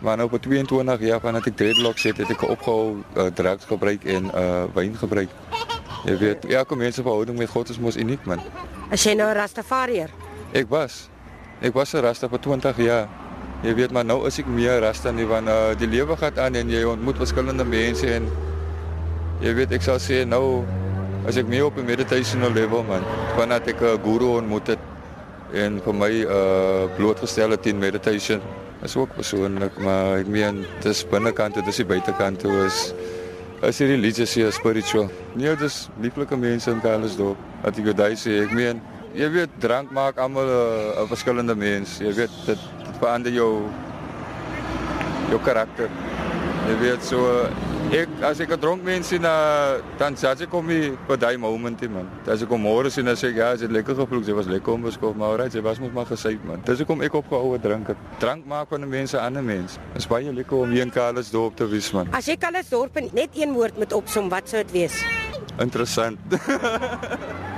Maar 0.00 0.16
nou 0.16 0.28
op 0.30 0.42
22 0.42 1.00
jaar 1.00 1.20
van 1.20 1.32
dat 1.32 1.46
ek 1.46 1.56
dreadlocks 1.56 2.02
het, 2.02 2.16
het 2.16 2.30
ek 2.30 2.42
opgehou 2.42 3.02
uh, 3.16 3.26
drugs 3.34 3.64
gebruik 3.64 4.04
en 4.04 4.30
uh 4.34 4.64
wyn 4.74 4.94
gebruik. 4.96 5.28
Jy 6.06 6.16
weet, 6.18 6.44
elke 6.44 6.76
mens 6.76 6.94
se 6.94 7.02
verhouding 7.02 7.38
met 7.38 7.48
God 7.50 7.68
is 7.68 7.78
mos 7.78 7.96
uniek, 7.96 8.24
man. 8.24 8.40
As 8.90 9.04
jy 9.04 9.14
nou 9.14 9.28
'n 9.28 9.34
Rastafariër? 9.34 10.10
Ek 10.52 10.68
was. 10.68 11.08
Ek 11.60 11.74
was 11.74 11.92
'n 11.94 12.00
Rasta 12.00 12.28
vir 12.28 12.38
20 12.38 12.76
jaar. 12.76 13.08
Jy 13.62 13.74
weet, 13.74 13.90
maar 13.90 14.04
nou 14.04 14.26
is 14.26 14.38
ek 14.38 14.46
meer 14.46 14.80
Rasta 14.80 15.10
nie 15.10 15.26
want 15.26 15.48
uh, 15.48 15.74
die 15.78 15.88
lewe 15.88 16.16
gaan 16.16 16.38
aan 16.38 16.54
en 16.54 16.70
jy 16.70 16.84
ontmoet 16.84 17.16
verskillende 17.16 17.64
mense 17.64 18.06
en 18.14 18.28
jy 19.40 19.54
weet, 19.54 19.72
ek 19.72 19.82
sal 19.82 19.98
sê 19.98 20.24
nou 20.24 20.62
as 21.28 21.36
ek 21.36 21.48
meer 21.48 21.66
op 21.68 21.76
'n 21.76 21.84
meditational 21.84 22.52
level 22.52 22.82
man, 22.88 23.04
vanat 23.36 23.68
ek 23.68 23.80
'n 23.82 24.00
guru 24.02 24.38
ontmoet 24.40 24.66
het 24.66 24.82
en 25.52 25.80
vir 25.84 25.94
my 25.94 26.12
uh 26.24 26.88
blootgestel 26.96 27.50
het 27.50 27.66
in 27.66 27.78
meditation. 27.78 28.40
Is 28.82 28.96
ook 28.96 29.14
persoonlik, 29.14 29.78
maar 29.78 30.18
ek 30.18 30.26
meen 30.26 30.64
dis 30.82 31.04
binnekant, 31.04 31.54
dit 31.54 31.66
is 31.66 31.76
die 31.76 31.84
buitekant 31.84 32.38
toe 32.38 32.64
is 32.64 32.94
is 33.62 33.76
die 33.76 33.86
religious 33.86 34.34
hier 34.34 34.52
spiritual. 34.52 35.10
Nee, 35.34 35.56
dis 35.56 35.88
lieflike 36.00 36.36
mense 36.36 36.70
in 36.70 36.80
Karlsdorp. 36.80 37.36
Dat 37.62 37.78
ek 37.78 37.96
daai 37.96 38.14
sê, 38.14 38.44
ek 38.44 38.52
meen 38.52 38.80
jy 39.14 39.30
weet 39.30 39.50
drank 39.58 39.90
maak 39.90 40.18
almal 40.18 40.46
'n 40.46 41.02
uh, 41.02 41.08
verskillende 41.08 41.54
mens. 41.54 41.98
Jy 41.98 42.14
weet 42.14 42.30
dit 42.46 42.58
dit 42.86 42.96
verander 43.00 43.32
jou 43.32 43.68
jou 45.28 45.40
karakter. 45.44 45.90
Jy 46.68 46.76
weet 46.80 47.04
so 47.04 47.48
ek 47.92 48.08
as 48.22 48.40
ek 48.40 48.50
'n 48.52 48.60
dronk 48.60 48.82
mens 48.84 49.08
sien 49.08 49.24
uh, 49.24 49.80
dan 49.98 50.14
sê 50.14 50.28
ek 50.28 50.50
kom 50.50 50.68
hier 50.68 50.96
by 51.08 51.16
daai 51.16 51.36
moment 51.36 51.80
man. 51.88 52.08
As 52.26 52.42
ek 52.42 52.48
kom 52.48 52.60
môre 52.60 52.90
sien 52.90 53.04
dan 53.04 53.16
sê 53.16 53.30
ek 53.32 53.36
ja, 53.36 53.56
dit 53.56 53.70
lekker 53.70 53.94
gevloek, 53.96 54.24
dit 54.24 54.34
was 54.34 54.46
lekker 54.46 54.72
om 54.72 54.82
beskof, 54.82 55.16
maar 55.16 55.28
alright, 55.32 55.54
jy 55.54 55.62
was 55.62 55.80
mos 55.80 55.92
maar 55.92 56.04
gesuip 56.04 56.44
man. 56.44 56.60
Dis 56.64 56.78
hoekom 56.78 57.02
ek 57.02 57.14
opgehou 57.14 57.52
het 57.52 57.62
drink. 57.62 57.88
Drank 58.20 58.44
maak 58.46 58.68
van 58.68 58.82
'n 58.84 58.88
mens 58.88 59.14
'n 59.14 59.24
ander 59.24 59.42
mens. 59.42 59.78
Dit 59.92 60.02
is 60.02 60.06
baie 60.06 60.32
lekker 60.32 60.56
om 60.56 60.70
hier 60.70 60.82
in 60.82 60.90
Karlsdorp 60.90 61.56
te 61.56 61.66
wees 61.66 61.92
man. 61.92 62.08
As 62.12 62.26
jy 62.26 62.36
Karlsdorp 62.36 62.94
net 63.12 63.30
een 63.34 63.52
woord 63.52 63.76
moet 63.78 63.92
opsom, 63.92 64.28
wat 64.28 64.48
sou 64.48 64.62
dit 64.62 64.72
wees? 64.72 65.04
Interessant. 65.58 66.18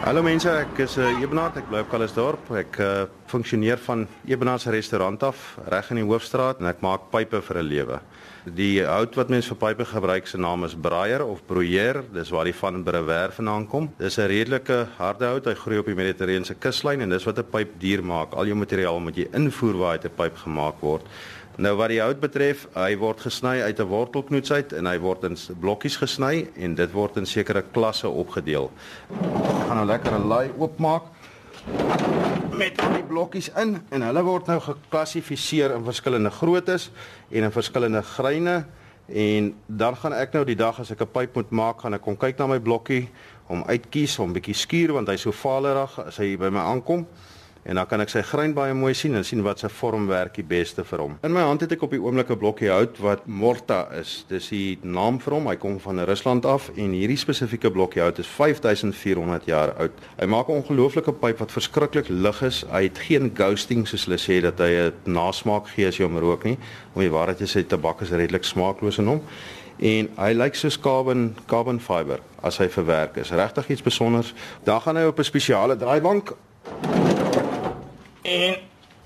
Hallo 0.00 0.22
mense, 0.24 0.48
ek 0.48 0.78
is 0.80 0.94
uh, 0.96 1.10
Ebenaard, 1.20 1.58
ek 1.60 1.66
bly 1.68 1.82
op 1.84 1.90
Kalisdorp. 1.92 2.46
Ek 2.56 2.78
uh, 2.80 3.02
funksioneer 3.28 3.76
van 3.84 4.06
Ebenaard 4.24 4.62
se 4.64 4.72
restaurant 4.72 5.26
af, 5.28 5.42
reg 5.68 5.90
in 5.92 6.00
die 6.00 6.06
hoofstraat 6.08 6.62
en 6.62 6.70
ek 6.70 6.80
maak 6.80 7.10
pype 7.12 7.42
vir 7.44 7.58
'n 7.60 7.68
lewe. 7.68 7.98
Die 8.56 8.80
hout 8.80 9.18
wat 9.20 9.28
mense 9.28 9.52
vir 9.52 9.58
pype 9.60 9.84
gebruik 9.84 10.24
se 10.26 10.40
naam 10.40 10.64
is 10.64 10.72
braaier 10.72 11.20
of 11.20 11.42
broeier, 11.44 12.00
dis 12.14 12.32
waar 12.32 12.48
die 12.48 12.56
van 12.56 12.80
Brewer 12.82 13.36
vandaan 13.36 13.66
kom. 13.68 13.90
Dis 13.98 14.16
'n 14.16 14.30
redelike 14.32 14.88
harde 14.96 15.26
hout, 15.28 15.44
hy 15.44 15.54
groei 15.54 15.78
op 15.78 15.92
die 15.92 15.98
Mediterrane 16.00 16.56
kuslyn 16.56 17.02
en 17.02 17.10
dis 17.10 17.26
wat 17.28 17.38
'n 17.38 17.50
pyp 17.52 17.76
duur 17.78 18.02
maak. 18.02 18.32
Al 18.32 18.46
jou 18.46 18.56
materiaal 18.56 19.00
moet 19.00 19.16
jy 19.16 19.28
invoer 19.34 19.76
waar 19.76 19.98
hy 19.98 20.08
'n 20.08 20.16
pyp 20.16 20.36
gemaak 20.36 20.80
word. 20.80 21.04
Nou 21.56 21.76
wat 21.76 21.88
die 21.88 22.00
hout 22.00 22.20
betref, 22.20 22.66
hy 22.74 22.96
word 22.96 23.20
gesny 23.20 23.60
uit 23.62 23.80
'n 23.80 23.86
wortelknoets 23.86 24.52
uit 24.52 24.72
en 24.72 24.86
hy 24.86 24.98
word 24.98 25.24
in 25.24 25.36
blokkies 25.60 25.96
gesny 25.96 26.48
en 26.56 26.74
dit 26.74 26.92
word 26.92 27.16
in 27.16 27.26
sekere 27.26 27.62
klasse 27.72 28.08
opgedeel. 28.08 28.70
Ek 29.10 29.66
gaan 29.66 29.76
nou 29.76 29.86
lekker 29.86 30.12
'n 30.12 30.28
laai 30.28 30.50
oopmaak 30.58 31.02
met 32.52 32.80
al 32.80 32.92
die 32.92 33.02
blokkies 33.08 33.50
in 33.56 33.82
en 33.90 34.02
hulle 34.02 34.22
word 34.22 34.46
nou 34.46 34.60
geklassifiseer 34.60 35.74
in 35.74 35.84
verskillende 35.84 36.30
groottes 36.30 36.90
en 37.30 37.42
in 37.42 37.52
verskillende 37.52 38.02
greine 38.02 38.64
En 39.12 39.54
dan 39.66 39.96
gaan 39.96 40.14
ek 40.14 40.36
nou 40.36 40.44
die 40.46 40.56
dag 40.58 40.78
as 40.78 40.90
ek 40.90 41.02
'n 41.02 41.10
pyp 41.10 41.34
moet 41.34 41.50
maak, 41.50 41.80
gaan 41.80 41.94
ek 41.94 42.02
kom 42.02 42.16
kyk 42.16 42.38
na 42.38 42.46
my 42.46 42.60
blokkie 42.60 43.08
om 43.48 43.64
uitkies 43.66 44.18
om 44.18 44.30
'n 44.30 44.32
bietjie 44.32 44.54
skuur 44.54 44.92
want 44.92 45.08
hy's 45.08 45.20
so 45.20 45.32
valerig 45.32 45.98
as 45.98 46.16
hy 46.16 46.36
by 46.36 46.48
my 46.48 46.60
aankom. 46.60 47.06
En 47.62 47.74
dan 47.74 47.86
kan 47.86 48.00
ek 48.00 48.08
sy 48.08 48.22
grein 48.24 48.54
baie 48.56 48.74
mooi 48.74 48.94
sien 48.96 49.14
en 49.14 49.24
sien 49.24 49.42
wat 49.44 49.60
se 49.60 49.68
vorm 49.68 50.06
werk 50.08 50.34
die 50.38 50.46
beste 50.46 50.84
vir 50.84 51.02
hom. 51.04 51.18
In 51.26 51.34
my 51.36 51.42
hand 51.44 51.60
het 51.60 51.74
ek 51.76 51.82
op 51.84 51.92
die 51.92 52.00
oomblik 52.00 52.30
'n 52.30 52.38
blokkie 52.40 52.70
hout 52.70 52.98
wat 52.98 53.26
Morta 53.26 53.88
is. 53.92 54.24
Dis 54.28 54.48
die 54.48 54.78
naam 54.82 55.20
vir 55.20 55.34
hom. 55.34 55.46
Hy 55.48 55.56
kom 55.56 55.80
van 55.80 56.00
Rusland 56.04 56.46
af 56.46 56.70
en 56.76 56.92
hierdie 56.92 57.18
spesifieke 57.20 57.70
blokkie 57.70 58.02
hout 58.02 58.18
is 58.18 58.26
5400 58.26 59.44
jaar 59.44 59.74
oud. 59.78 59.92
Hy 60.18 60.26
maak 60.26 60.48
'n 60.48 60.62
ongelooflike 60.62 61.12
pyp 61.12 61.38
wat 61.38 61.52
verskriklik 61.52 62.08
lig 62.08 62.42
is. 62.42 62.64
Hy 62.70 62.82
het 62.82 62.98
geen 62.98 63.30
ghosting 63.34 63.86
soos 63.86 64.04
hulle 64.04 64.18
sê 64.18 64.40
dat 64.40 64.58
hy 64.58 64.70
'n 64.88 64.92
nasmaak 65.04 65.68
gee 65.68 65.86
as 65.86 65.96
jy 65.98 66.04
hom 66.04 66.18
rook 66.18 66.44
nie. 66.44 66.58
Om 66.94 67.02
die 67.02 67.10
waarheid 67.10 67.38
te 67.38 67.44
sê, 67.44 67.66
tabak 67.66 68.00
is 68.00 68.10
redelik 68.10 68.44
smaakloos 68.44 68.98
in 68.98 69.06
hom 69.06 69.20
en 69.80 70.08
hy 70.16 70.32
lyk 70.32 70.54
soos 70.54 70.76
carbon 70.80 71.36
carbon 71.46 71.80
fiber 71.80 72.20
as 72.42 72.58
hy 72.58 72.68
verwerk 72.68 73.16
is. 73.16 73.30
Regtig 73.30 73.68
iets 73.68 73.80
spesiaals. 73.80 74.34
Dan 74.64 74.80
gaan 74.80 74.96
hy 74.96 75.04
op 75.04 75.18
'n 75.18 75.24
spesiale 75.24 75.76
draaibank 75.76 76.36
En 78.22 78.56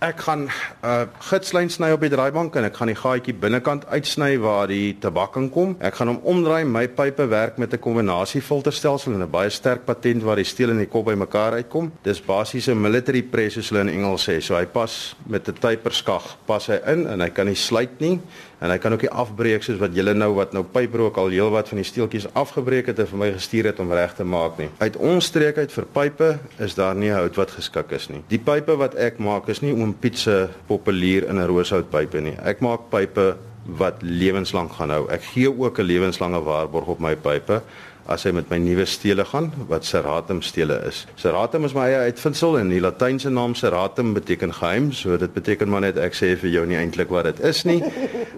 ek 0.05 0.21
gaan 0.21 0.43
'n 0.45 0.51
uh, 0.85 1.07
gitslyn 1.31 1.71
sny 1.71 1.91
op 1.95 2.01
die 2.01 2.11
draaibank 2.13 2.57
en 2.57 2.65
ek 2.65 2.77
gaan 2.77 2.91
die 2.91 2.99
gaatjie 2.99 3.35
binnekant 3.35 3.87
uitsny 3.87 4.37
waar 4.39 4.67
die 4.69 4.97
tabak 5.01 5.37
in 5.37 5.49
kom. 5.51 5.77
Ek 5.81 5.95
gaan 5.95 6.09
hom 6.09 6.21
omdraai. 6.23 6.65
My 6.65 6.89
pype 6.89 7.27
werk 7.29 7.57
met 7.59 7.73
'n 7.73 7.79
kombinasie 7.79 8.43
filterstelsel 8.43 9.15
en 9.15 9.23
'n 9.23 9.31
baie 9.31 9.51
sterk 9.51 9.85
patent 9.85 10.23
waar 10.23 10.37
die 10.37 10.45
steel 10.45 10.71
en 10.71 10.79
die 10.79 10.87
kop 10.87 11.07
bymekaar 11.07 11.53
uitkom. 11.53 11.93
Dis 12.03 12.21
basies 12.21 12.69
'n 12.69 12.81
military 12.81 13.23
press 13.23 13.55
soos 13.55 13.71
hulle 13.71 13.81
in 13.81 13.89
Engels 13.89 14.29
sê. 14.29 14.41
So 14.41 14.57
hy 14.57 14.67
pas 14.67 15.17
met 15.27 15.49
'n 15.49 15.55
typerskag 15.55 16.37
pas 16.47 16.67
hy 16.67 16.81
in 16.87 17.07
en 17.07 17.21
hy 17.21 17.31
kan 17.31 17.47
nie 17.47 17.57
sluit 17.57 18.01
nie 18.01 18.21
en 18.61 18.71
hy 18.71 18.79
kan 18.79 18.93
ook 18.93 19.05
nie 19.07 19.11
afbreek 19.11 19.63
soos 19.63 19.81
wat 19.81 19.95
julle 19.97 20.15
nou 20.15 20.33
wat 20.35 20.53
nou 20.53 20.65
pyprook 20.65 21.17
al 21.21 21.33
heelwat 21.35 21.69
van 21.69 21.81
die 21.81 21.87
steeltjies 21.89 22.29
afgebreek 22.33 22.87
het 22.93 22.99
en 22.99 23.07
vir 23.07 23.19
my 23.19 23.31
gestuur 23.37 23.71
het 23.71 23.81
om 23.81 23.93
reg 23.93 24.15
te 24.15 24.25
maak 24.25 24.59
nie. 24.59 24.69
Uit 24.79 24.97
ons 24.97 25.25
streek 25.25 25.59
uit 25.59 25.73
vir 25.73 25.89
pype 25.93 26.31
is 26.59 26.75
daar 26.75 26.95
nie 26.95 27.13
hout 27.15 27.37
wat 27.41 27.51
geskik 27.57 27.93
is 27.97 28.09
nie. 28.09 28.23
Die 28.29 28.39
pype 28.39 28.77
wat 28.81 28.95
ek 28.95 29.19
maak 29.19 29.49
is 29.49 29.63
nie 29.63 29.75
oom 29.75 29.95
Piet 29.95 30.19
se 30.19 30.49
populier 30.69 31.29
in 31.29 31.39
'n 31.39 31.47
rooshoutpype 31.47 32.21
nie. 32.21 32.37
Ek 32.45 32.61
maak 32.61 32.91
pype 32.91 33.37
wat 33.67 34.03
lewenslank 34.03 34.73
gaan 34.73 34.91
hou. 34.91 35.09
Ek 35.09 35.23
gee 35.23 35.49
ook 35.49 35.79
'n 35.79 35.83
lewenslange 35.83 36.43
waarborg 36.43 36.87
op 36.87 37.01
my 37.01 37.15
pype 37.17 37.63
as 38.07 38.27
hy 38.27 38.35
met 38.37 38.51
my 38.53 38.59
nuwe 38.61 38.85
stele 38.89 39.25
gaan 39.25 39.51
wat 39.71 39.87
serratum 39.89 40.43
stele 40.45 40.77
is. 40.89 41.05
Serratum 41.21 41.65
is 41.65 41.75
my 41.77 41.87
eie 41.89 42.11
uitvinding 42.11 42.59
en 42.61 42.73
die 42.75 42.83
latynse 42.83 43.33
naam 43.33 43.55
serratum 43.57 44.13
beteken 44.17 44.53
geheim, 44.53 44.91
so 44.93 45.17
dit 45.21 45.33
beteken 45.33 45.71
maar 45.73 45.87
net 45.87 46.01
ek 46.01 46.17
sê 46.17 46.35
vir 46.41 46.53
jou 46.53 46.67
nie 46.69 46.77
eintlik 46.81 47.13
wat 47.15 47.31
dit 47.33 47.41
is 47.49 47.65
nie. 47.65 47.81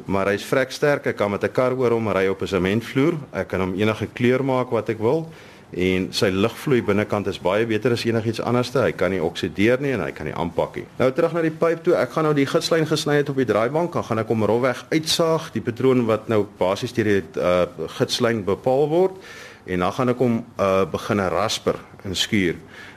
Maar 0.06 0.28
hy's 0.30 0.44
vrek 0.46 0.70
sterk, 0.70 1.08
ek 1.10 1.16
kan 1.18 1.32
met 1.32 1.42
'n 1.42 1.50
kar 1.50 1.74
oor 1.74 1.90
hom 1.90 2.08
ry 2.08 2.28
op 2.28 2.42
'n 2.42 2.46
sementvloer. 2.46 3.18
Ek 3.32 3.48
kan 3.48 3.60
hom 3.60 3.74
enige 3.74 4.06
kleur 4.14 4.44
maak 4.44 4.70
wat 4.70 4.88
ek 4.88 4.98
wil 4.98 5.26
en 5.74 6.12
sy 6.14 6.28
lugvloei 6.30 6.82
binnekant 6.82 7.26
is 7.26 7.40
baie 7.42 7.66
beter 7.66 7.92
as 7.92 8.04
enigiets 8.04 8.40
anderste. 8.40 8.78
Hy 8.78 8.92
kan 8.92 9.10
nie 9.10 9.22
oksideer 9.22 9.80
nie 9.80 9.92
en 9.92 10.00
hy 10.00 10.12
kan 10.12 10.26
nie 10.26 10.34
aanpak 10.34 10.76
nie. 10.76 10.84
Nou 10.98 11.10
terug 11.10 11.32
na 11.32 11.42
die 11.42 11.50
pyp 11.50 11.82
toe. 11.82 11.96
Ek 11.98 12.12
gaan 12.14 12.24
nou 12.24 12.34
die 12.34 12.46
gitslyn 12.46 12.86
gesny 12.86 13.16
het 13.16 13.28
op 13.28 13.36
die 13.36 13.44
draaibank, 13.44 13.92
dan 13.92 14.04
gaan 14.04 14.18
ek 14.18 14.28
hom 14.28 14.44
rofweg 14.44 14.84
uitsaag, 14.92 15.50
die 15.52 15.60
patroon 15.60 16.06
wat 16.06 16.28
nou 16.28 16.46
basies 16.58 16.92
deur 16.92 17.04
die 17.04 17.24
uh, 17.40 17.66
gitslyn 17.98 18.44
bepaal 18.46 18.88
word 18.88 19.18
en 19.66 19.78
dan 19.78 19.92
gaan 19.92 20.08
ek 20.08 20.18
hom 20.18 20.44
uh 20.58 20.84
begin 20.90 21.20
rasper 21.28 21.76
en 22.04 22.14
skuur. 22.14 22.56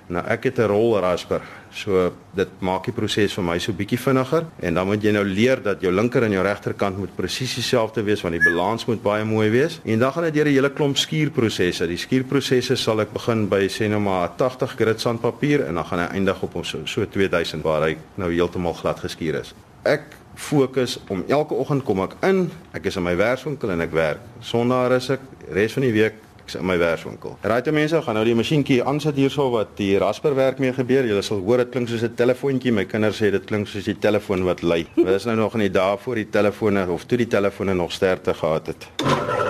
Nou 0.10 0.24
ek 0.26 0.44
het 0.44 0.58
'n 0.60 0.68
rol 0.68 1.00
rasper. 1.00 1.42
So 1.72 2.14
dit 2.34 2.50
maak 2.60 2.86
die 2.86 2.94
proses 2.94 3.34
vir 3.34 3.44
my 3.44 3.60
so 3.60 3.74
bietjie 3.74 4.00
vinniger 4.00 4.46
en 4.60 4.74
dan 4.74 4.88
moet 4.88 5.04
jy 5.04 5.12
nou 5.12 5.24
leer 5.24 5.62
dat 5.62 5.82
jou 5.82 5.92
linker 5.92 6.24
en 6.24 6.32
jou 6.32 6.44
regterkant 6.44 6.98
moet 6.98 7.16
presies 7.16 7.56
dieselfde 7.56 8.04
wees 8.04 8.22
want 8.22 8.34
die 8.34 8.44
balans 8.44 8.86
moet 8.86 9.04
baie 9.04 9.24
mooi 9.24 9.50
wees. 9.50 9.80
En 9.86 10.00
dan 10.00 10.12
gaan 10.12 10.24
dit 10.24 10.34
deur 10.34 10.46
'n 10.46 10.54
hele 10.54 10.74
klomp 10.74 10.98
skuurprosesse. 10.98 11.88
Die 11.88 11.98
skuurprosesse 11.98 12.76
sal 12.76 13.02
ek 13.02 13.14
begin 13.14 13.48
by 13.48 13.68
sê 13.68 13.88
nou 13.88 14.00
maar 14.00 14.30
80 14.36 14.76
grit 14.76 15.00
sandpapier 15.00 15.68
en 15.68 15.76
dan 15.76 15.86
gaan 15.86 16.00
hy 16.00 16.06
eindig 16.06 16.42
op 16.42 16.66
so 16.66 16.80
so 16.86 17.06
2000 17.06 17.62
waar 17.62 17.82
hy 17.82 17.98
nou 18.16 18.32
heeltemal 18.32 18.74
glad 18.74 19.00
geskuur 19.00 19.36
is. 19.36 19.54
Ek 19.84 20.02
fokus 20.36 21.00
om 21.08 21.24
elke 21.28 21.54
oggend 21.54 21.84
kom 21.84 22.02
ek 22.02 22.16
in, 22.24 22.52
ek 22.72 22.86
is 22.86 22.96
in 22.96 23.04
my 23.04 23.16
werkswinkel 23.16 23.70
en 23.70 23.82
ek 23.82 23.92
werk. 23.92 24.20
Sondag 24.40 24.92
is 24.92 25.10
ek 25.10 25.20
res 25.52 25.74
van 25.74 25.84
die 25.84 25.94
week 25.94 26.14
in 26.56 26.66
my 26.66 26.78
werkswinkel. 26.78 27.38
Raai 27.42 27.62
te 27.62 27.72
mense, 27.72 28.02
gaan 28.02 28.16
nou 28.16 28.26
die 28.26 28.36
masjienkie 28.36 28.80
aansit 28.84 29.16
hierso 29.16 29.50
wat 29.52 29.76
die 29.78 29.98
rasper 30.02 30.36
werk 30.36 30.60
mee 30.60 30.74
gebeur. 30.74 31.06
Julle 31.06 31.24
sal 31.26 31.44
hoor 31.46 31.64
dit 31.64 31.70
klink 31.70 31.90
soos 31.90 32.04
'n 32.04 32.16
telefoontjie. 32.16 32.72
My 32.72 32.86
kinders 32.86 33.22
sê 33.22 33.32
dit 33.32 33.46
klink 33.46 33.68
soos 33.68 33.86
die 33.86 34.00
telefoon 34.00 34.44
wat 34.44 34.62
lui. 34.62 34.88
Dit 34.96 35.08
is 35.08 35.26
nou 35.26 35.36
nog 35.36 35.54
in 35.54 35.60
die 35.60 35.72
dae 35.72 35.98
voor 35.98 36.16
die 36.16 36.30
telefone 36.30 36.90
of 36.90 37.06
toe 37.06 37.18
die 37.18 37.28
telefone 37.28 37.74
nog 37.74 37.92
sterkte 37.92 38.34
gehad 38.34 38.68
het. 38.68 39.49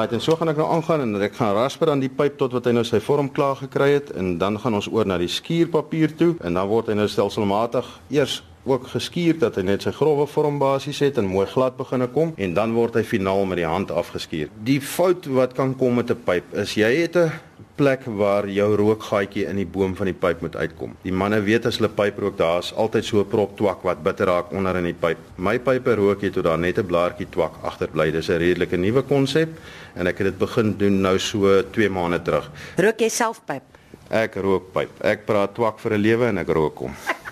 Right, 0.00 0.14
en 0.16 0.22
so 0.24 0.32
gaan 0.32 0.48
ek 0.48 0.56
nou 0.56 0.64
aangaan 0.72 1.02
en 1.04 1.20
ek 1.20 1.34
gaan 1.36 1.50
rasper 1.52 1.90
aan 1.92 2.00
die 2.00 2.08
pyp 2.08 2.38
tot 2.40 2.54
wat 2.56 2.64
hy 2.64 2.72
nou 2.72 2.86
sy 2.88 3.02
vorm 3.04 3.26
klaar 3.36 3.58
gekry 3.58 3.90
het 3.98 4.08
en 4.16 4.38
dan 4.40 4.54
gaan 4.62 4.78
ons 4.78 4.86
oor 4.88 5.04
na 5.04 5.18
die 5.20 5.28
skuurpapier 5.28 6.14
toe 6.16 6.30
en 6.40 6.56
dan 6.56 6.70
word 6.70 6.88
hy 6.88 6.96
nou 6.96 7.04
stelselmatig 7.10 7.84
eers 8.08 8.38
ook 8.64 8.86
geskuur 8.94 9.36
dat 9.42 9.58
hy 9.60 9.66
net 9.68 9.84
sy 9.84 9.92
grouwe 9.92 10.24
vorm 10.30 10.56
basies 10.62 11.02
het 11.04 11.20
en 11.20 11.28
mooi 11.28 11.44
glad 11.52 11.76
begine 11.76 12.08
kom 12.14 12.32
en 12.40 12.56
dan 12.56 12.72
word 12.72 12.96
hy 12.96 13.04
finaal 13.04 13.44
met 13.50 13.60
die 13.60 13.68
hand 13.68 13.92
afgeskuur. 13.92 14.48
Die 14.64 14.78
fout 14.80 15.28
wat 15.36 15.52
kan 15.58 15.76
kom 15.76 16.00
met 16.00 16.08
'n 16.08 16.24
pyp 16.24 16.56
is 16.64 16.72
jy 16.80 16.92
het 17.02 17.20
'n 17.20 17.36
plek 17.80 18.04
waar 18.20 18.48
jou 18.50 18.68
rookgaatjie 18.76 19.46
in 19.48 19.56
die 19.60 19.68
boom 19.68 19.94
van 19.96 20.10
die 20.10 20.16
pyp 20.16 20.42
moet 20.44 20.56
uitkom. 20.60 20.92
Die 21.04 21.14
manne 21.16 21.38
weet 21.46 21.68
as 21.70 21.78
hulle 21.80 21.88
pyp 21.96 22.18
rook, 22.20 22.36
daar's 22.40 22.72
altyd 22.76 23.04
so 23.08 23.20
'n 23.20 23.30
prop 23.32 23.56
twak 23.56 23.84
wat 23.88 24.02
bitter 24.04 24.26
raak 24.26 24.52
onder 24.52 24.76
in 24.76 24.84
die 24.84 25.00
pyp. 25.04 25.18
My 25.36 25.58
pype 25.58 25.94
rook 25.96 26.22
jy 26.22 26.30
tot 26.30 26.44
daar 26.44 26.58
net 26.58 26.78
'n 26.78 26.86
blaartjie 26.86 27.30
twak 27.30 27.54
agterbly. 27.62 28.10
Dis 28.10 28.28
'n 28.28 28.38
redelike 28.38 28.76
nuwe 28.76 29.02
konsep 29.02 29.48
en 29.96 30.06
ek 30.06 30.18
het 30.18 30.26
dit 30.26 30.38
begin 30.38 30.76
doen 30.76 31.00
nou 31.00 31.18
so 31.18 31.62
2 31.62 31.88
maande 31.88 32.22
terug. 32.22 32.50
Rook 32.76 32.98
jy 32.98 33.08
self 33.08 33.40
pyp? 33.46 33.62
Ek 34.10 34.34
rook 34.34 34.72
pyp. 34.72 34.90
Ek 35.00 35.26
praat 35.26 35.54
twak 35.54 35.78
vir 35.78 35.92
'n 35.92 36.02
lewe 36.02 36.26
en 36.26 36.38
ek 36.38 36.48
rook 36.48 36.78
hom. 36.78 36.94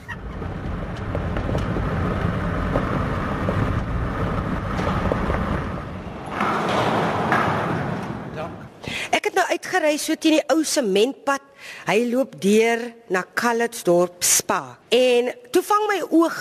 Ek 9.58 9.64
uitgery 9.88 10.04
so 10.04 10.20
teen 10.20 10.36
die 10.36 10.44
ou 10.52 10.64
sementpad. 10.64 11.42
Hy 11.88 11.98
loop 12.10 12.36
deur 12.42 12.82
na 13.12 13.24
Calitzdorp 13.34 14.22
Spa. 14.24 14.78
En 14.92 15.32
toe 15.52 15.62
vang 15.64 15.84
my 15.88 15.98
oog 16.10 16.36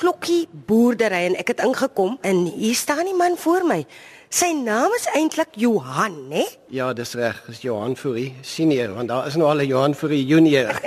klokkie 0.00 0.46
boerdery 0.68 1.26
en 1.30 1.36
ek 1.40 1.54
het 1.54 1.64
ingekom 1.64 2.18
en 2.24 2.46
hier 2.48 2.76
staan 2.76 3.06
'n 3.08 3.16
man 3.16 3.36
voor 3.36 3.64
my. 3.64 3.86
Sy 4.30 4.52
naam 4.54 4.92
is 4.94 5.08
eintlik 5.14 5.48
Johan, 5.56 6.28
né? 6.28 6.44
Ja, 6.68 6.92
dis 6.92 7.14
reg, 7.14 7.42
dis 7.46 7.62
Johan 7.62 7.96
Fourie 7.96 8.34
senior, 8.42 8.94
want 8.94 9.08
daar 9.08 9.26
is 9.26 9.36
nou 9.36 9.48
al 9.48 9.60
'n 9.60 9.66
Johan 9.66 9.94
Fourie 9.94 10.26
junior. 10.26 10.80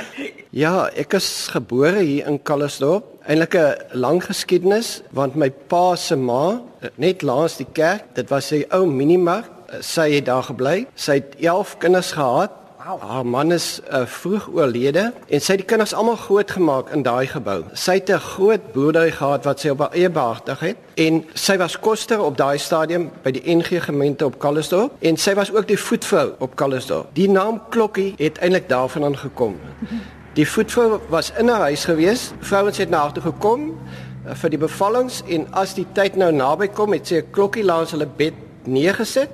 ja, 0.64 0.90
ek 0.94 1.12
is 1.14 1.48
gebore 1.48 2.02
hier 2.02 2.26
in 2.26 2.42
Calitzdorp. 2.42 3.04
Eintlik 3.26 3.54
'n 3.54 3.74
lang 3.92 4.24
geskiedenis, 4.24 5.02
want 5.10 5.34
my 5.34 5.50
pa 5.50 5.96
se 5.96 6.16
ma, 6.16 6.60
net 6.96 7.22
langs 7.22 7.56
die 7.56 7.66
kerk, 7.72 8.14
dit 8.14 8.28
was 8.28 8.46
sy 8.46 8.64
ou 8.70 8.86
minimark 8.86 9.61
sy 9.80 10.10
het 10.12 10.26
daar 10.26 10.42
gebly. 10.42 10.86
Sy 10.94 11.20
het 11.20 11.36
11 11.40 11.78
kinders 11.78 12.12
gehad. 12.12 12.50
Wow. 12.82 13.00
Haar 13.00 13.26
man 13.26 13.52
is 13.52 13.80
uh, 13.92 14.00
vroeg 14.06 14.48
oorlede 14.50 15.12
en 15.28 15.40
sy 15.40 15.52
het 15.52 15.60
die 15.60 15.66
kinders 15.70 15.92
almal 15.94 16.16
grootgemaak 16.18 16.88
in 16.90 17.04
daai 17.06 17.28
gebou. 17.30 17.60
Sy 17.78 17.94
het 18.00 18.10
'n 18.10 18.18
groot 18.18 18.72
boerdery 18.72 19.10
gehad 19.10 19.44
wat 19.44 19.60
sy 19.60 19.68
op 19.68 19.78
haar 19.78 19.94
eie 19.94 20.10
behartig 20.10 20.60
het 20.60 20.76
en 20.94 21.24
sy 21.34 21.56
was 21.56 21.78
koster 21.78 22.20
op 22.20 22.36
daai 22.36 22.58
stadium 22.58 23.10
by 23.22 23.30
die 23.30 23.54
NG 23.54 23.84
gemeente 23.84 24.24
op 24.24 24.38
Calitzdorp 24.38 24.92
en 24.98 25.16
sy 25.16 25.34
was 25.34 25.52
ook 25.52 25.68
die 25.68 25.78
voetvrou 25.78 26.32
op 26.38 26.54
Calitzdorp. 26.54 27.14
Die 27.14 27.30
naam 27.30 27.62
Klokkie 27.70 28.14
het 28.18 28.38
eintlik 28.38 28.68
daarvan 28.68 29.18
gekom. 29.18 29.60
Die 30.34 30.48
voetvrou 30.48 31.00
was 31.08 31.32
in 31.38 31.48
haar 31.48 31.60
huis 31.60 31.84
gewees. 31.84 32.32
Vrouens 32.40 32.78
het 32.78 32.90
na 32.90 32.98
haar 32.98 33.12
toe 33.12 33.22
gekom 33.22 33.78
uh, 34.26 34.34
vir 34.34 34.50
die 34.50 34.58
bevallings 34.58 35.22
en 35.28 35.46
as 35.50 35.74
die 35.74 35.86
tyd 35.92 36.16
nou 36.16 36.32
naby 36.32 36.68
kom, 36.68 36.92
het 36.92 37.06
sy 37.06 37.14
'n 37.14 37.30
klokkie 37.30 37.64
langs 37.64 37.90
hulle 37.90 38.06
bed 38.06 38.32
neergesit 38.64 39.30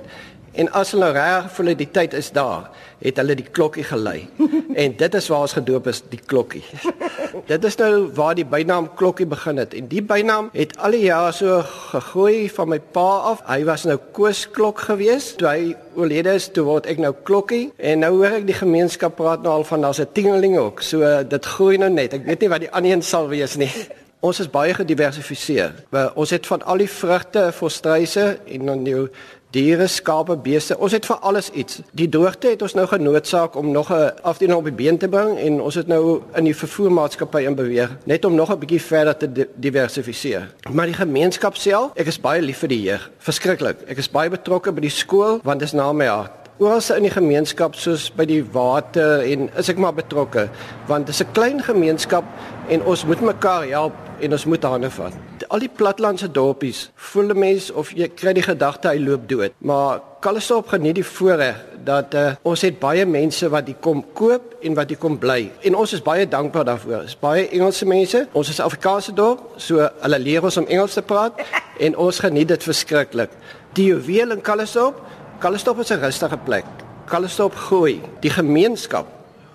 En 0.53 0.71
as 0.71 0.91
hulle 0.91 1.05
nou 1.05 1.13
reg 1.13 1.49
voel 1.53 1.73
die 1.77 1.89
tyd 1.91 2.13
is 2.17 2.31
daar, 2.31 2.69
het 2.99 3.19
hulle 3.21 3.35
die 3.37 3.47
klokkie 3.47 3.83
gelei. 3.87 4.27
en 4.83 4.95
dit 4.97 5.17
is 5.19 5.27
waar 5.31 5.45
ons 5.45 5.55
gedoop 5.57 5.87
is, 5.91 6.01
die 6.11 6.21
klokkie. 6.25 6.63
dit 7.51 7.67
is 7.69 7.77
nou 7.79 8.09
waar 8.17 8.35
die 8.37 8.45
bynaam 8.47 8.89
klokkie 8.99 9.27
begin 9.29 9.61
het. 9.61 9.75
En 9.77 9.87
die 9.91 10.01
bynaam 10.01 10.49
het 10.53 10.75
al 10.77 10.97
die 10.97 11.05
jare 11.07 11.31
so 11.35 11.61
gegooi 11.91 12.49
van 12.55 12.73
my 12.73 12.79
pa 12.79 13.07
af. 13.33 13.45
Hy 13.47 13.61
was 13.69 13.85
nou 13.89 13.99
Koos 14.15 14.45
Klok 14.55 14.83
gewees. 14.89 15.31
Toe 15.39 15.49
hy 15.49 15.61
oorlede 15.99 16.35
is, 16.39 16.49
toe 16.53 16.65
word 16.67 16.89
ek 16.89 17.01
nou 17.03 17.13
klokkie. 17.27 17.69
En 17.77 18.03
nou 18.03 18.15
hoor 18.17 18.39
ek 18.41 18.49
die 18.49 18.57
gemeenskap 18.57 19.17
praat 19.19 19.45
nou 19.45 19.59
al 19.59 19.67
van 19.67 19.87
daar's 19.87 20.01
'n 20.01 20.11
tingeling 20.13 20.57
ook. 20.57 20.81
So 20.81 21.23
dit 21.23 21.45
groei 21.45 21.77
nou 21.77 21.89
net. 21.89 22.13
Ek 22.13 22.25
weet 22.25 22.41
nie 22.41 22.49
wat 22.49 22.61
die 22.61 22.71
ander 22.71 22.91
een 22.91 23.01
sal 23.01 23.27
wees 23.27 23.55
nie. 23.55 23.71
Ons 24.19 24.39
is 24.39 24.49
baie 24.51 24.73
gediversifiseer. 24.75 25.71
Ons 26.19 26.33
het 26.35 26.47
van 26.47 26.63
al 26.67 26.77
die 26.77 26.89
vrugte, 26.91 27.51
volstruise 27.55 28.39
en 28.51 28.65
dan 28.65 28.83
jou 28.83 29.07
diere, 29.51 29.87
skape, 29.87 30.37
beeste. 30.37 30.77
Ons 30.77 30.93
het 30.93 31.05
vir 31.05 31.17
alles 31.25 31.49
iets. 31.51 31.81
Die 31.97 32.09
droogte 32.09 32.51
het 32.53 32.61
ons 32.61 32.75
nou 32.77 32.85
genoodsaak 32.87 33.55
om 33.55 33.71
nog 33.71 33.91
'n 33.91 34.11
afdeling 34.21 34.57
op 34.57 34.63
die 34.63 34.73
been 34.73 34.97
te 34.97 35.07
bring 35.07 35.37
en 35.37 35.61
ons 35.61 35.75
het 35.75 35.87
nou 35.87 36.21
in 36.35 36.43
die 36.43 36.55
vervoermaatskappy 36.55 37.41
in 37.41 37.55
beweeg 37.55 37.97
net 38.05 38.25
om 38.25 38.35
nog 38.35 38.51
'n 38.51 38.59
bietjie 38.59 38.81
verder 38.81 39.17
te 39.17 39.47
diversifiseer. 39.55 40.53
Maar 40.71 40.85
die 40.85 40.95
gemeenskap 40.95 41.55
self, 41.55 41.91
ek 41.95 42.07
is 42.07 42.19
baie 42.19 42.41
lief 42.41 42.57
vir 42.57 42.69
die 42.69 42.81
jeug. 42.81 43.11
Verskriklik. 43.17 43.77
Ek 43.87 43.97
is 43.97 44.09
baie 44.09 44.29
betrokke 44.29 44.71
by 44.71 44.81
die 44.81 44.89
skool 44.89 45.39
want 45.43 45.59
dit 45.59 45.67
is 45.67 45.73
na 45.73 45.93
my 45.93 46.05
hart 46.05 46.38
oral 46.59 46.81
in 46.97 47.05
die 47.07 47.13
gemeenskap 47.13 47.75
soos 47.79 48.09
by 48.11 48.25
die 48.27 48.41
water 48.43 49.23
en 49.23 49.47
is 49.59 49.69
ek 49.71 49.77
maar 49.79 49.95
betrokke 49.95 50.49
want 50.89 51.07
dit 51.07 51.15
is 51.15 51.23
'n 51.23 51.31
klein 51.31 51.63
gemeenskap 51.63 52.25
en 52.67 52.83
ons 52.83 53.05
moet 53.05 53.21
mekaar 53.21 53.63
help 53.71 53.95
en 54.19 54.31
ons 54.31 54.45
moet 54.45 54.63
hande 54.63 54.89
vat. 54.89 55.13
Al 55.47 55.59
die 55.59 55.71
platlandse 55.71 56.27
dorpies 56.31 56.91
voel 56.95 57.31
'n 57.31 57.39
mens 57.39 57.71
of 57.71 57.91
jy 57.95 58.07
kry 58.07 58.33
die 58.33 58.43
gedagte 58.43 58.89
hy 58.89 58.99
loop 58.99 59.29
dood. 59.29 59.51
Maar 59.57 60.01
Kalisop 60.19 60.67
geniet 60.67 60.95
die 60.95 61.05
voorreg 61.05 61.55
dat 61.85 62.13
uh, 62.13 62.31
ons 62.43 62.61
het 62.61 62.79
baie 62.79 63.05
mense 63.05 63.49
wat 63.49 63.65
hier 63.65 63.79
kom 63.79 64.03
koop 64.13 64.55
en 64.61 64.73
wat 64.73 64.89
hier 64.89 64.97
kom 64.97 65.17
bly. 65.17 65.51
En 65.63 65.75
ons 65.75 65.93
is 65.93 66.01
baie 66.01 66.27
dankbaar 66.27 66.65
daarvoor. 66.65 67.01
Ons 67.01 67.19
baie 67.19 67.47
Engelse 67.49 67.85
mense. 67.85 68.27
Ons 68.33 68.49
is 68.49 68.59
Afrikaanse 68.59 69.13
dorp, 69.13 69.39
so 69.57 69.89
hulle 70.01 70.19
leer 70.19 70.43
ons 70.43 70.57
om 70.57 70.67
Engels 70.67 70.93
te 70.93 71.01
praat 71.01 71.39
en 71.85 71.95
ons 71.95 72.19
geniet 72.19 72.47
dit 72.47 72.63
verskriklik. 72.63 73.29
Die 73.73 73.85
juweel 73.85 74.31
in 74.31 74.41
Kalisop 74.41 74.99
Kallestop 75.39 75.79
is 75.79 75.89
'n 75.89 75.99
rustige 75.99 76.37
plek. 76.37 76.65
Kallestop 77.05 77.55
groei, 77.55 78.01
die 78.19 78.29
gemeenskap 78.29 79.07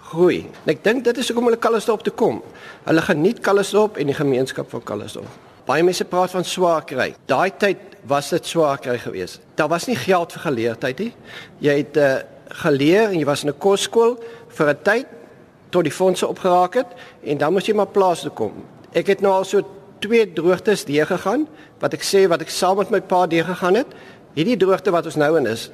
groei. 0.03 0.51
En 0.65 0.73
ek 0.73 0.85
dink 0.85 1.05
dit 1.05 1.19
is 1.19 1.29
hoekom 1.29 1.45
hulle 1.45 1.57
Kallestop 1.57 2.03
toe 2.03 2.13
kom. 2.13 2.43
Hulle 2.85 3.03
geniet 3.03 3.41
Kallestop 3.41 3.97
en 3.97 4.07
die 4.07 4.15
gemeenskap 4.15 4.71
van 4.71 4.83
Kallestop. 4.83 5.27
Baie 5.67 5.83
mense 5.83 6.05
praat 6.05 6.31
van 6.31 6.45
swaar 6.45 6.85
kry. 6.85 7.15
Daai 7.27 7.51
tyd 7.57 7.77
was 8.07 8.29
dit 8.29 8.47
swaar 8.47 8.79
kry 8.79 8.99
geweest. 8.99 9.41
Daar 9.55 9.69
was 9.69 9.87
nie 9.87 9.97
geld 9.97 10.33
vir 10.33 10.41
geleerdheid 10.41 10.99
nie. 10.99 11.13
Jy 11.59 11.77
het 11.77 11.97
uh, 11.97 12.17
geleer 12.49 13.09
en 13.11 13.19
jy 13.19 13.25
was 13.25 13.45
in 13.45 13.51
'n 13.51 13.59
kosskool 13.59 14.17
vir 14.49 14.69
'n 14.69 14.83
tyd 14.83 15.07
tot 15.71 15.83
die 15.83 15.93
fondse 15.93 16.27
opgeraak 16.27 16.75
het 16.75 16.89
en 17.23 17.39
dan 17.39 17.53
moes 17.53 17.67
jy 17.67 17.75
maar 17.75 17.93
plaas 17.93 18.21
toe 18.21 18.31
kom. 18.31 18.53
Ek 18.93 19.07
het 19.07 19.21
nou 19.21 19.33
al 19.33 19.45
so 19.45 19.61
twee 19.99 20.33
droogtes 20.33 20.85
deur 20.85 21.07
gegaan 21.07 21.47
wat 21.81 21.95
ek 21.97 22.05
sê 22.05 22.27
wat 22.29 22.43
ek 22.45 22.53
saam 22.53 22.77
met 22.77 22.91
my 22.91 23.01
pa 23.01 23.27
deur 23.27 23.45
gegaan 23.45 23.75
het 23.75 23.95
Hierdie 24.35 24.57
droogte 24.59 24.91
wat 24.91 25.07
ons 25.07 25.17
nou 25.21 25.37
in 25.39 25.47
is, 25.47 25.69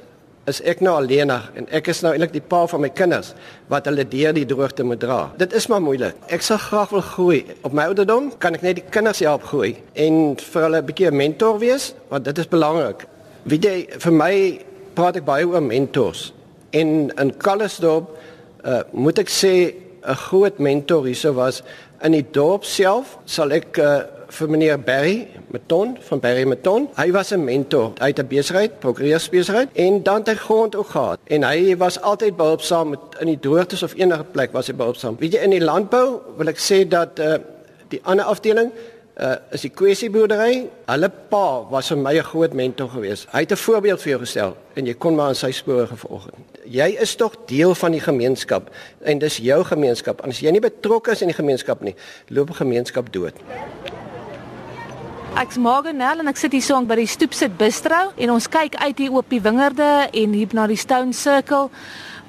is 0.49 0.59
ek 0.69 0.81
nou 0.85 0.93
alleenig 0.97 1.47
en 1.57 1.67
ek 1.73 1.87
is 1.93 2.01
nou 2.05 2.11
eintlik 2.13 2.33
die 2.33 2.43
pa 2.45 2.59
van 2.69 2.81
my 2.83 2.89
kinders 2.93 3.31
wat 3.69 3.87
hulle 3.89 4.05
deur 4.09 4.33
die 4.37 4.45
droogte 4.49 4.85
moet 4.85 5.01
dra. 5.01 5.19
Dit 5.37 5.53
is 5.57 5.65
maar 5.69 5.81
moeilik. 5.81 6.17
Ek 6.33 6.45
sal 6.45 6.59
graag 6.61 6.93
wil 6.93 7.05
groei. 7.05 7.39
Op 7.65 7.73
my 7.77 7.87
ouderdom 7.89 8.31
kan 8.41 8.57
ek 8.57 8.65
net 8.65 8.77
die 8.77 8.85
kinders 8.93 9.21
help 9.25 9.45
groei 9.49 9.75
en 9.93 10.35
vir 10.37 10.65
hulle 10.67 10.81
'n 10.81 10.85
bietjie 10.85 11.09
'n 11.09 11.17
mentor 11.17 11.59
wees, 11.59 11.93
want 12.09 12.25
dit 12.25 12.37
is 12.37 12.47
belangrik. 12.47 13.07
Wie 13.45 13.59
jy 13.59 13.87
vir 13.97 14.13
my 14.13 14.61
praat 14.95 15.17
ek 15.17 15.25
baie 15.25 15.45
oor 15.45 15.61
mentors. 15.61 16.33
En 16.71 17.11
in 17.17 17.37
Kallesdorp 17.37 18.09
uh, 18.65 18.81
moet 18.91 19.17
ek 19.19 19.29
sê 19.29 19.73
'n 20.05 20.15
groot 20.29 20.59
mentor 20.59 21.05
hierso 21.05 21.33
was 21.33 21.63
in 22.03 22.11
die 22.11 22.25
dorp 22.31 22.63
self 22.63 23.17
sal 23.25 23.51
ek 23.51 23.77
uh, 23.77 24.03
vir 24.31 24.49
meneer 24.51 24.79
Barry 24.79 25.27
Meton 25.51 25.97
van 26.07 26.19
Barry 26.23 26.43
Meton. 26.47 26.87
Hy 26.95 27.11
was 27.11 27.31
'n 27.31 27.43
mentor 27.43 27.91
uit 27.97 28.19
'n 28.19 28.27
besigheid, 28.27 28.79
prokureursbesigheid 28.79 29.69
en 29.73 30.03
dan 30.03 30.21
het 30.23 30.37
grond 30.37 30.75
ook 30.75 30.89
gehad. 30.89 31.19
En 31.23 31.43
hy 31.43 31.77
was 31.77 32.01
altyd 32.01 32.35
behulpsaam 32.35 32.89
met 32.89 32.99
in 33.19 33.27
die 33.27 33.39
droogtes 33.39 33.83
of 33.83 33.93
enige 33.95 34.23
plek 34.23 34.51
was 34.51 34.67
hy 34.67 34.73
behulpsaam. 34.73 35.15
Weet 35.19 35.33
jy 35.33 35.39
in 35.39 35.49
die 35.49 35.63
landbou 35.63 36.19
wil 36.37 36.47
ek 36.47 36.59
sê 36.59 36.87
dat 36.87 37.19
uh, 37.19 37.35
die 37.87 37.99
ander 38.03 38.25
afdeling 38.25 38.71
uh, 39.19 39.35
is 39.51 39.61
die 39.61 39.71
kwessieboerdery. 39.73 40.69
Hulle 40.87 41.09
pa 41.29 41.45
was 41.69 41.91
vir 41.91 41.97
my 41.97 42.13
'n 42.17 42.23
groot 42.23 42.53
mentor 42.53 42.89
geweest. 42.89 43.27
Hy 43.31 43.39
het 43.39 43.51
'n 43.51 43.55
voorbeeld 43.55 44.01
vir 44.01 44.09
jou 44.09 44.19
gestel 44.19 44.57
en 44.73 44.85
jy 44.85 44.93
kon 44.93 45.15
maar 45.15 45.27
aan 45.27 45.35
sy 45.35 45.51
spore 45.51 45.87
gevolg 45.87 46.25
het. 46.25 46.33
Jy 46.65 46.97
is 46.99 47.15
tog 47.15 47.35
deel 47.45 47.75
van 47.75 47.91
die 47.91 48.01
gemeenskap 48.01 48.69
en 49.03 49.19
dis 49.19 49.37
jou 49.37 49.63
gemeenskap. 49.63 50.21
As 50.21 50.39
jy 50.39 50.51
nie 50.51 50.59
betrokke 50.59 51.11
is 51.11 51.21
in 51.21 51.27
die 51.27 51.35
gemeenskap 51.35 51.81
nie, 51.81 51.95
loop 52.27 52.49
'n 52.49 52.53
gemeenskap 52.55 53.13
dood. 53.13 53.33
Ek's 55.39 55.55
Marganel 55.55 56.19
en 56.19 56.27
ek 56.27 56.39
sit 56.41 56.51
hier 56.51 56.63
so 56.65 56.75
by 56.83 56.97
die 56.99 57.07
Stoepsit 57.07 57.53
Bistro 57.55 58.09
en 58.19 58.33
ons 58.33 58.49
kyk 58.51 58.75
uit 58.83 58.97
hier 58.99 59.13
op 59.15 59.29
die 59.31 59.39
wingerde 59.39 60.09
en 60.11 60.33
hier 60.35 60.51
na 60.57 60.65
die 60.67 60.79
Stone 60.79 61.15
Circle 61.15 61.69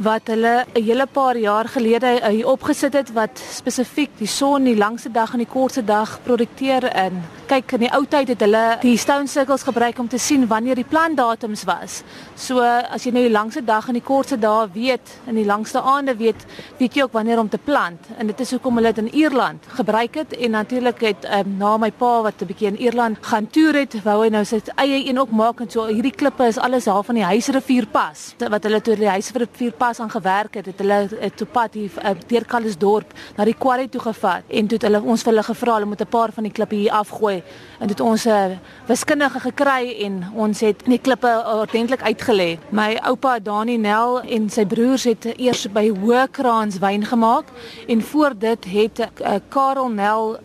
wat 0.03 0.27
hulle 0.27 0.65
'n 0.75 0.83
hele 0.83 1.07
paar 1.07 1.37
jaar 1.37 1.69
gelede 1.69 2.21
hier 2.29 2.49
opgesit 2.49 2.93
het 2.93 3.13
wat 3.13 3.39
spesifiek 3.39 4.11
die 4.19 4.27
son 4.27 4.65
die 4.65 4.77
langste 4.77 5.11
dag 5.11 5.33
en 5.33 5.39
die 5.39 5.47
kortste 5.47 5.85
dag 5.85 6.19
produkteer 6.23 6.97
in. 6.97 7.23
Kyk, 7.47 7.73
in 7.73 7.81
die 7.81 7.93
ou 7.93 8.07
tyd 8.07 8.29
het 8.29 8.41
hulle 8.41 8.79
die 8.81 8.97
stone 8.97 9.27
circles 9.27 9.63
gebruik 9.63 9.99
om 9.99 10.09
te 10.09 10.19
sien 10.19 10.47
wanneer 10.47 10.75
die 10.75 10.85
plantdatums 10.85 11.65
was. 11.65 12.03
So 12.35 12.61
as 12.61 13.05
jy 13.05 13.13
nou 13.13 13.23
die 13.23 13.33
langste 13.33 13.65
dag 13.65 13.89
en 13.89 13.95
die 13.95 14.03
kortste 14.03 14.39
dae 14.39 14.69
weet 14.73 15.21
en 15.27 15.35
die 15.35 15.45
langste 15.45 15.81
aande 15.81 16.17
weet, 16.17 16.47
weet 16.79 16.95
jy 16.95 17.03
ook 17.03 17.13
wanneer 17.13 17.39
om 17.39 17.49
te 17.49 17.59
plant. 17.59 18.01
En 18.19 18.27
dit 18.27 18.41
is 18.41 18.51
hoekom 18.51 18.77
hulle 18.77 18.93
dit 18.93 19.05
in 19.05 19.15
Ierland 19.15 19.67
gebruik 19.67 20.15
het 20.15 20.33
en 20.33 20.51
natuurlik 20.51 21.01
het 21.01 21.25
um, 21.25 21.57
na 21.59 21.77
my 21.77 21.91
pa 21.91 22.23
wat 22.23 22.43
'n 22.43 22.47
bietjie 22.47 22.69
in 22.69 22.81
Ierland 22.81 23.19
gaan 23.21 23.47
toer 23.47 23.75
het, 23.75 24.03
wou 24.03 24.23
hy 24.23 24.29
nou 24.29 24.45
sy 24.45 24.61
eie 24.77 25.09
een 25.09 25.19
ook 25.19 25.31
maak 25.31 25.61
en 25.61 25.71
so 25.71 25.87
hierdie 25.87 26.15
klippe 26.15 26.45
is 26.47 26.59
alles 26.59 26.85
daar 26.85 27.05
van 27.05 27.15
die 27.15 27.25
Huisrivier 27.25 27.87
pas 27.87 28.35
wat 28.39 28.63
hulle 28.65 28.81
toe 28.81 28.97
die 28.97 29.09
Huisrivier 29.09 29.73
pas 29.73 29.92
aan 30.01 30.11
gewerk 30.11 30.55
het, 30.55 30.67
het 30.67 30.79
hulle 30.79 31.09
het 31.21 31.37
toe 31.37 31.47
pad 31.47 31.75
hier 31.75 31.91
uh, 32.05 32.11
deur 32.27 32.45
Kalisdorp 32.45 33.13
na 33.37 33.45
die 33.45 33.57
quarry 33.59 33.89
toe 33.89 34.01
gevat 34.01 34.43
en 34.49 34.67
toe 34.67 34.79
het 34.79 34.87
hulle 34.89 35.03
ons 35.03 35.23
vir 35.23 35.33
hulle 35.33 35.45
gevra 35.47 35.75
hulle 35.75 35.91
moet 35.91 36.01
'n 36.01 36.09
paar 36.09 36.33
van 36.33 36.45
die 36.45 36.53
klippe 36.53 36.75
hier 36.75 36.93
afgooi 36.93 37.43
en 37.81 37.89
dit 37.89 38.01
ons 38.01 38.25
'n 38.27 38.29
uh, 38.29 38.59
wiskundige 38.87 39.41
gekry 39.41 39.97
en 40.05 40.33
ons 40.35 40.61
het 40.61 40.85
die 40.85 40.99
klippe 40.99 41.33
ordentlik 41.47 42.03
uitgelê. 42.03 42.59
My 42.71 42.99
oupa 43.03 43.39
Dani 43.39 43.77
Nel 43.77 44.21
en 44.21 44.51
sy 44.51 44.65
broers 44.67 45.05
het 45.05 45.25
eers 45.25 45.67
by 45.73 45.89
Hoëkraans 45.89 46.79
wyn 46.79 47.05
gemaak 47.05 47.45
en 47.89 48.03
voor 48.03 48.33
dit 48.39 48.65
het 48.65 49.09
Karel 49.49 49.89
Nel 49.89 50.39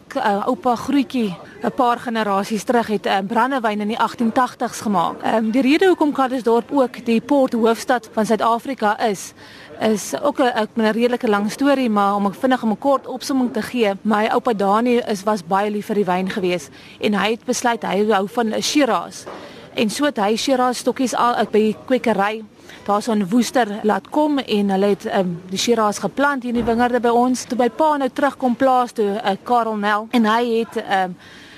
oupa 0.46 0.76
Groetjie 0.76 1.36
'n 1.62 1.72
paar 1.76 2.00
generasies 2.00 2.64
terug 2.64 2.88
het 2.88 3.06
uh, 3.06 3.18
brandewyn 3.28 3.82
in 3.82 3.88
die 3.88 3.98
1880s 3.98 4.82
gemaak. 4.82 5.22
Ehm 5.22 5.36
um, 5.36 5.52
die 5.52 5.62
rede 5.62 5.88
hoekom 5.88 6.12
Kalisdorp 6.12 6.72
ook 6.72 7.06
die 7.06 7.22
port 7.22 7.54
hoofstad 7.54 8.10
van 8.12 8.26
Suid-Afrika 8.26 9.00
is 9.00 9.34
is 9.80 10.22
ook 10.22 10.40
'n 10.40 10.68
'n 10.76 10.92
redelike 10.92 11.30
lang 11.30 11.52
storie 11.52 11.90
maar 11.90 12.16
om 12.16 12.26
ek 12.26 12.34
vinnig 12.34 12.64
'n 12.66 12.78
kort 12.78 13.08
opsomming 13.08 13.54
te 13.54 13.62
gee. 13.62 13.94
My 14.02 14.28
oupa 14.28 14.54
Dani 14.54 14.98
is 14.98 15.24
was 15.24 15.48
baie 15.48 15.72
lief 15.72 15.86
vir 15.86 15.96
die 15.96 16.06
wyn 16.06 16.30
gewees 16.30 16.70
en 17.00 17.14
hy 17.14 17.32
het 17.32 17.46
besluit 17.46 17.84
hy 17.84 18.12
hou 18.12 18.28
van 18.28 18.62
Shiraz. 18.62 19.26
En 19.74 19.90
so 19.90 20.06
het 20.06 20.18
hy 20.18 20.36
Shiraz 20.36 20.78
stokkies 20.78 21.16
al 21.16 21.36
ek 21.36 21.52
by 21.52 21.60
die 21.60 21.76
kwekery 21.86 22.44
daar 22.86 23.02
so 23.02 23.12
'n 23.14 23.30
woester 23.30 23.68
laat 23.84 24.10
kom 24.10 24.38
en 24.40 24.70
hulle 24.70 24.86
het 24.86 25.06
um, 25.14 25.42
die 25.50 25.58
Shiraz 25.58 26.00
geplant 26.00 26.44
hier 26.44 26.56
in 26.56 26.66
die 26.66 26.74
wingerde 26.74 27.00
by 27.00 27.10
ons. 27.10 27.44
Toe 27.44 27.58
by 27.58 27.70
pa 27.70 27.98
nou 27.98 28.10
terugkom 28.10 28.56
plaas 28.56 28.92
toe 28.92 29.22
uh, 29.24 29.32
Karel 29.44 29.76
Nel 29.76 30.08
en 30.12 30.26
hy 30.26 30.60
het 30.60 30.76
um, 30.76 31.16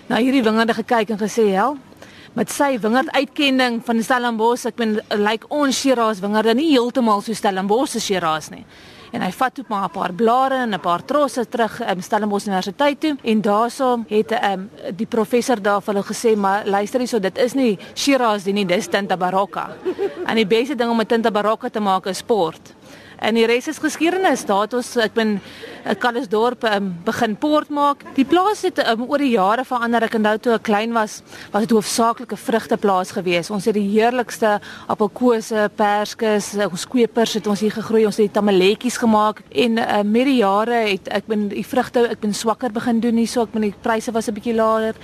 na 0.10 0.17
hierdie 0.17 0.43
wingerde 0.43 0.74
gekyk 0.74 1.13
en 1.13 1.19
gesê, 1.22 1.52
"Hel, 1.54 1.78
met 2.34 2.50
sy 2.52 2.80
wingerd 2.80 3.12
uitkenning 3.12 3.82
van 3.86 4.04
Stellenbosch, 4.04 4.65
ek 4.65 4.76
ben 4.76 4.93
lyk 5.10 5.17
like 5.17 5.45
ons 5.50 5.80
Shiraz 5.80 6.19
wingerde 6.19 6.54
nie 6.56 6.72
heeltemal 6.72 7.22
so 7.22 7.34
Stellenbosch 7.34 7.91
se 7.91 8.00
Shiraz 8.00 8.50
nie." 8.50 8.65
En 9.12 9.22
hy 9.22 9.32
vat 9.32 9.54
toe 9.54 9.65
maar 9.67 9.86
'n 9.86 9.91
paar 9.91 10.13
blare 10.13 10.56
en 10.56 10.74
'n 10.74 10.80
paar 10.80 11.06
trosse 11.06 11.50
terug 11.50 11.82
in 11.82 11.98
um, 11.98 12.02
Stellenbosch 12.02 12.45
Universiteit 12.45 13.00
toe 13.00 13.17
en 13.24 13.41
daarso 13.41 14.04
het 14.08 14.32
um, 14.32 14.69
die 14.95 15.08
professor 15.08 15.62
daar 15.62 15.82
vir 15.82 15.93
hulle 15.93 16.06
gesê 16.06 16.36
maar 16.38 16.65
luister 16.65 17.00
hierso 17.00 17.19
dit 17.19 17.38
is 17.38 17.54
nie 17.54 17.78
Shiraz 17.95 18.45
nie 18.45 18.65
dis 18.65 18.88
Tinta 18.88 19.17
Barocca. 19.17 19.69
en 20.28 20.36
die 20.36 20.48
beste 20.48 20.76
ding 20.76 20.89
om 20.89 21.00
'n 21.00 21.06
Tinta 21.06 21.32
Barocca 21.32 21.69
te 21.69 21.80
maak 21.80 22.06
is 22.06 22.17
sport. 22.17 22.78
En 23.19 23.36
die 23.36 23.45
res 23.45 23.67
is 23.67 23.77
geskiedenis. 23.77 24.45
Daar 24.47 24.62
het 24.62 24.73
ons 24.73 24.95
ek 24.95 25.13
ben 25.13 25.39
Kalisdorp 25.99 26.63
um, 26.67 26.89
begin 27.05 27.36
port 27.39 27.69
maak. 27.69 28.03
Die 28.15 28.25
plaas 28.27 28.62
het 28.67 28.79
um, 28.84 29.05
oor 29.10 29.19
die 29.19 29.34
jare 29.34 29.65
verander. 29.67 30.05
Ek 30.08 30.15
onthou 30.19 30.36
toe 30.39 30.53
ek 30.55 30.65
klein 30.67 30.93
was, 30.95 31.19
was 31.51 31.65
dit 31.65 31.73
hoofsaaklik 31.75 32.32
'n 32.34 32.39
vrugteplaas 32.39 33.12
gewees. 33.15 33.49
Ons 33.49 33.65
het 33.65 33.75
die 33.75 33.88
heerlikste 33.88 34.60
appelkose, 34.88 35.69
perskes, 35.75 36.55
ons 36.55 36.88
kweepers 36.88 37.34
het 37.34 37.47
ons 37.47 37.60
hier 37.60 37.71
gegroei. 37.71 38.05
Ons 38.05 38.17
het 38.17 38.34
tamaletjies 38.34 38.97
gemaak 38.97 39.41
en 39.51 39.77
uh, 39.77 40.01
met 40.03 40.25
die 40.25 40.39
jare 40.39 40.88
het 40.88 41.08
ek 41.08 41.27
ben 41.27 41.47
die 41.49 41.65
vrugte 41.65 42.08
ek 42.10 42.19
ben 42.19 42.34
swakker 42.34 42.71
begin 42.71 42.99
doen 42.99 43.15
hierso. 43.15 43.43
Ek 43.43 43.51
ben 43.51 43.62
die 43.62 43.75
pryse 43.82 44.12
was 44.12 44.27
'n 44.27 44.34
bietjie 44.34 44.55
laer. 44.55 44.95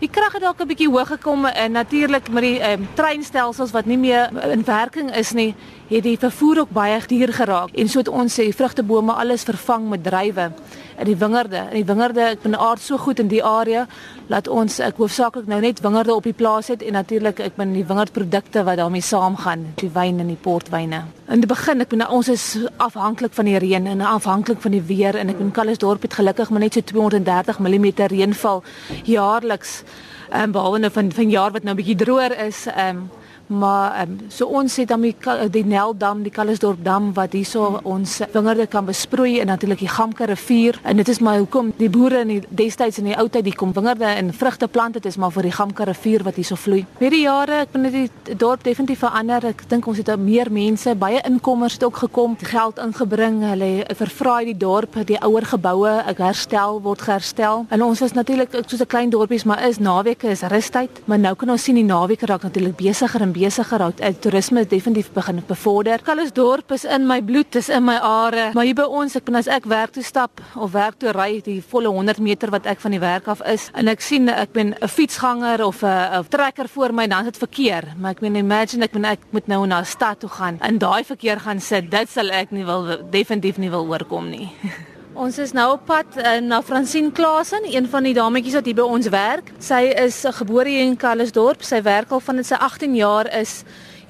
Die 0.00 0.10
krag 0.10 0.32
het 0.32 0.42
dalk 0.42 0.60
'n 0.60 0.66
bietjie 0.66 0.90
hoog 0.90 1.08
gekom 1.08 1.46
en 1.46 1.72
natuurlik 1.72 2.30
met 2.30 2.42
die 2.42 2.72
um, 2.72 2.88
treinstelsels 2.94 3.70
wat 3.70 3.86
nie 3.86 3.98
meer 3.98 4.30
in 4.50 4.64
werking 4.64 5.14
is 5.14 5.32
nie, 5.32 5.54
het 5.88 6.02
die 6.02 6.18
vervoer 6.18 6.58
ook 6.58 6.70
baie 6.70 7.00
duur 7.06 7.32
geraak. 7.60 7.78
En 7.78 7.88
so 7.88 7.98
het 7.98 8.08
ons 8.08 8.38
sê 8.40 8.48
vrugtebome 8.52 9.12
alles 9.12 9.42
vervang 9.42 9.88
met 9.88 10.02
druiwe 10.04 10.52
in 10.98 11.06
die 11.06 11.16
wingerde. 11.16 11.56
In 11.70 11.76
die 11.80 11.84
wingerde, 11.84 12.20
ek 12.20 12.42
ben 12.42 12.58
aard 12.58 12.80
so 12.80 12.98
goed 12.98 13.18
in 13.20 13.28
die 13.28 13.42
area 13.44 13.86
dat 14.28 14.48
ons 14.48 14.78
ek 14.80 14.96
hoofsaaklik 14.96 15.46
nou 15.46 15.60
net 15.60 15.80
wingerde 15.80 16.14
op 16.14 16.24
die 16.24 16.32
plaas 16.36 16.68
het 16.68 16.82
en 16.82 16.92
natuurlik 16.92 17.40
ek 17.40 17.56
ben 17.56 17.72
die 17.72 17.84
wingerdprodukte 17.84 18.64
wat 18.64 18.76
daarmee 18.76 19.02
saamgaan, 19.02 19.66
die 19.80 19.90
wyn 19.92 20.20
en 20.20 20.28
die 20.28 20.38
portwyne. 20.40 21.04
In 21.28 21.40
die 21.40 21.48
begin, 21.48 21.80
ek 21.80 21.88
ben 21.88 22.06
ons 22.08 22.28
is 22.28 22.58
afhanklik 22.78 23.32
van 23.34 23.48
die 23.48 23.58
reën 23.58 23.86
en 23.86 24.00
afhanklik 24.00 24.60
van 24.60 24.76
die 24.76 24.82
weer 24.82 25.16
en 25.16 25.32
ek 25.32 25.40
in 25.40 25.52
Kalisdorp 25.52 26.02
het 26.02 26.18
gelukkig 26.20 26.50
maar 26.50 26.60
net 26.60 26.74
so 26.74 26.84
230 26.84 27.58
mm 27.58 27.90
reënval 28.12 28.64
jaarliks. 29.04 29.82
Ehm 30.30 30.50
um, 30.50 30.52
behalwe 30.54 30.78
nou 30.78 30.90
van 30.94 31.08
van 31.12 31.30
jaar 31.30 31.50
wat 31.50 31.64
nou 31.64 31.74
'n 31.74 31.76
bietjie 31.76 31.96
droër 31.96 32.36
is, 32.46 32.66
ehm 32.66 32.96
um, 32.96 33.10
maar 33.50 34.00
um, 34.02 34.18
so 34.28 34.46
ons 34.46 34.76
het 34.76 34.88
dan 34.88 35.00
die 35.00 35.16
die 35.50 35.64
Neldam, 35.64 36.22
die 36.22 36.32
Kallisdorp 36.32 36.84
dam 36.84 37.12
wat 37.14 37.32
hierso 37.32 37.80
ons 37.82 38.20
wingerde 38.32 38.66
kan 38.66 38.84
besproei 38.84 39.40
en 39.40 39.46
natuurlik 39.46 39.78
die 39.78 39.88
Gamke 39.90 40.24
rivier 40.30 40.78
en 40.82 40.96
dit 40.96 41.08
is 41.08 41.18
maar 41.18 41.38
hoekom 41.38 41.72
die 41.76 41.90
boere 41.90 42.22
in 42.24 42.28
die 42.28 42.40
destyds 42.48 42.98
in 42.98 43.10
die 43.10 43.16
ou 43.18 43.28
tyd 43.28 43.44
die 43.44 43.54
kom 43.54 43.72
wingerde 43.72 44.04
en 44.04 44.32
vrugteplante 44.32 45.00
dit 45.00 45.10
is 45.10 45.16
maar 45.16 45.32
vir 45.34 45.48
die 45.48 45.54
Gamke 45.54 45.84
rivier 45.84 46.22
wat 46.22 46.38
hierso 46.38 46.56
vloei. 46.56 46.84
Met 47.00 47.10
die 47.10 47.22
jare 47.24 47.62
ek 47.64 47.72
bedoel 47.72 47.90
die 47.90 48.36
dorp 48.36 48.64
definitief 48.64 49.00
verander. 49.04 49.44
Ek 49.50 49.64
dink 49.70 49.86
ons 49.90 49.98
het 50.00 50.10
meer 50.20 50.50
mense, 50.52 50.94
baie 50.98 51.20
inkomers 51.26 51.78
het 51.78 51.84
ook 51.86 52.02
gekom, 52.04 52.36
geld 52.40 52.80
ingebring. 52.82 53.40
Hulle 53.48 53.70
vervraai 53.96 54.50
die 54.50 54.56
dorp, 54.58 54.98
die 55.08 55.18
ouer 55.24 55.46
geboue 55.48 55.94
herstel 56.20 56.80
word 56.84 57.04
herstel. 57.08 57.64
En 57.72 57.82
ons 57.82 58.02
is 58.04 58.12
natuurlik 58.12 58.54
soos 58.66 58.80
'n 58.80 58.86
klein 58.86 59.10
dorpies, 59.10 59.44
maar 59.44 59.62
is 59.68 59.78
naweke 59.78 60.28
is 60.28 60.42
rustyd, 60.42 60.90
maar 61.04 61.18
nou 61.18 61.34
kan 61.34 61.50
ons 61.50 61.62
sien 61.62 61.74
die 61.74 61.84
naweke 61.84 62.26
raak 62.26 62.42
natuurlik 62.42 62.76
besigger 62.76 63.20
en 63.20 63.32
besigger. 63.40 63.86
Die 63.98 64.12
toerisme 64.22 64.64
definitief 64.68 65.10
begin 65.14 65.42
bevorder. 65.46 66.02
Kallisdorp 66.04 66.72
is 66.76 66.84
in 66.84 67.06
my 67.08 67.20
bloed, 67.22 67.56
is 67.56 67.68
in 67.68 67.84
my 67.84 67.96
are. 67.96 68.50
Maar 68.54 68.68
hier 68.68 68.78
by 68.78 68.86
ons, 69.00 69.16
ek 69.18 69.26
ben 69.28 69.38
as 69.40 69.48
ek 69.50 69.68
werk 69.70 69.94
toe 69.96 70.04
stap 70.06 70.42
of 70.54 70.74
werk 70.76 70.98
toe 71.00 71.14
ry, 71.16 71.40
die 71.44 71.60
volle 71.62 71.92
100 71.92 72.22
meter 72.24 72.52
wat 72.54 72.68
ek 72.70 72.82
van 72.84 72.96
die 72.96 73.02
werk 73.02 73.28
af 73.30 73.42
is, 73.48 73.68
en 73.74 73.90
ek 73.90 74.04
sien 74.04 74.28
ek 74.28 74.52
ben 74.52 74.74
'n 74.74 74.88
fietsganger 74.88 75.64
of 75.64 75.82
'n 75.82 76.24
trekker 76.28 76.68
voor 76.68 76.92
my, 76.92 77.06
dan 77.06 77.26
is 77.26 77.32
dit 77.32 77.38
verkeer. 77.38 77.84
Maar 77.96 78.12
ek 78.12 78.20
meen 78.20 78.36
imagine 78.36 78.84
ek, 78.84 78.92
ben, 78.92 79.04
ek 79.04 79.20
moet 79.30 79.46
nou 79.46 79.66
na 79.66 79.80
'n 79.80 79.84
stad 79.84 80.20
toe 80.20 80.30
gaan 80.30 80.58
en 80.60 80.78
daai 80.78 81.04
verkeer 81.04 81.40
gaan 81.40 81.60
sit. 81.60 81.90
Dit 81.90 82.08
sal 82.08 82.30
ek 82.30 82.50
nie 82.50 82.64
wil 82.64 83.10
definitief 83.10 83.58
nie 83.58 83.70
wil 83.70 83.86
oorkom 83.86 84.30
nie. 84.30 84.50
Ons 85.20 85.36
is 85.36 85.50
nou 85.52 85.66
op 85.74 85.82
pad 85.84 86.14
uh, 86.16 86.38
na 86.40 86.62
Francine 86.64 87.10
Klasen, 87.12 87.66
een 87.68 87.84
van 87.92 88.06
die 88.08 88.14
dametjies 88.16 88.54
wat 88.56 88.64
hier 88.70 88.78
by 88.78 88.86
ons 88.88 89.10
werk. 89.12 89.50
Sy 89.60 89.82
is 90.00 90.22
gebore 90.38 90.72
hier 90.72 90.86
in 90.86 90.94
Kallisdorp. 90.96 91.60
Sy 91.60 91.82
werk 91.84 92.14
al 92.16 92.22
van 92.24 92.40
sy 92.40 92.56
18 92.56 92.94
jaar 92.96 93.28
is 93.36 93.58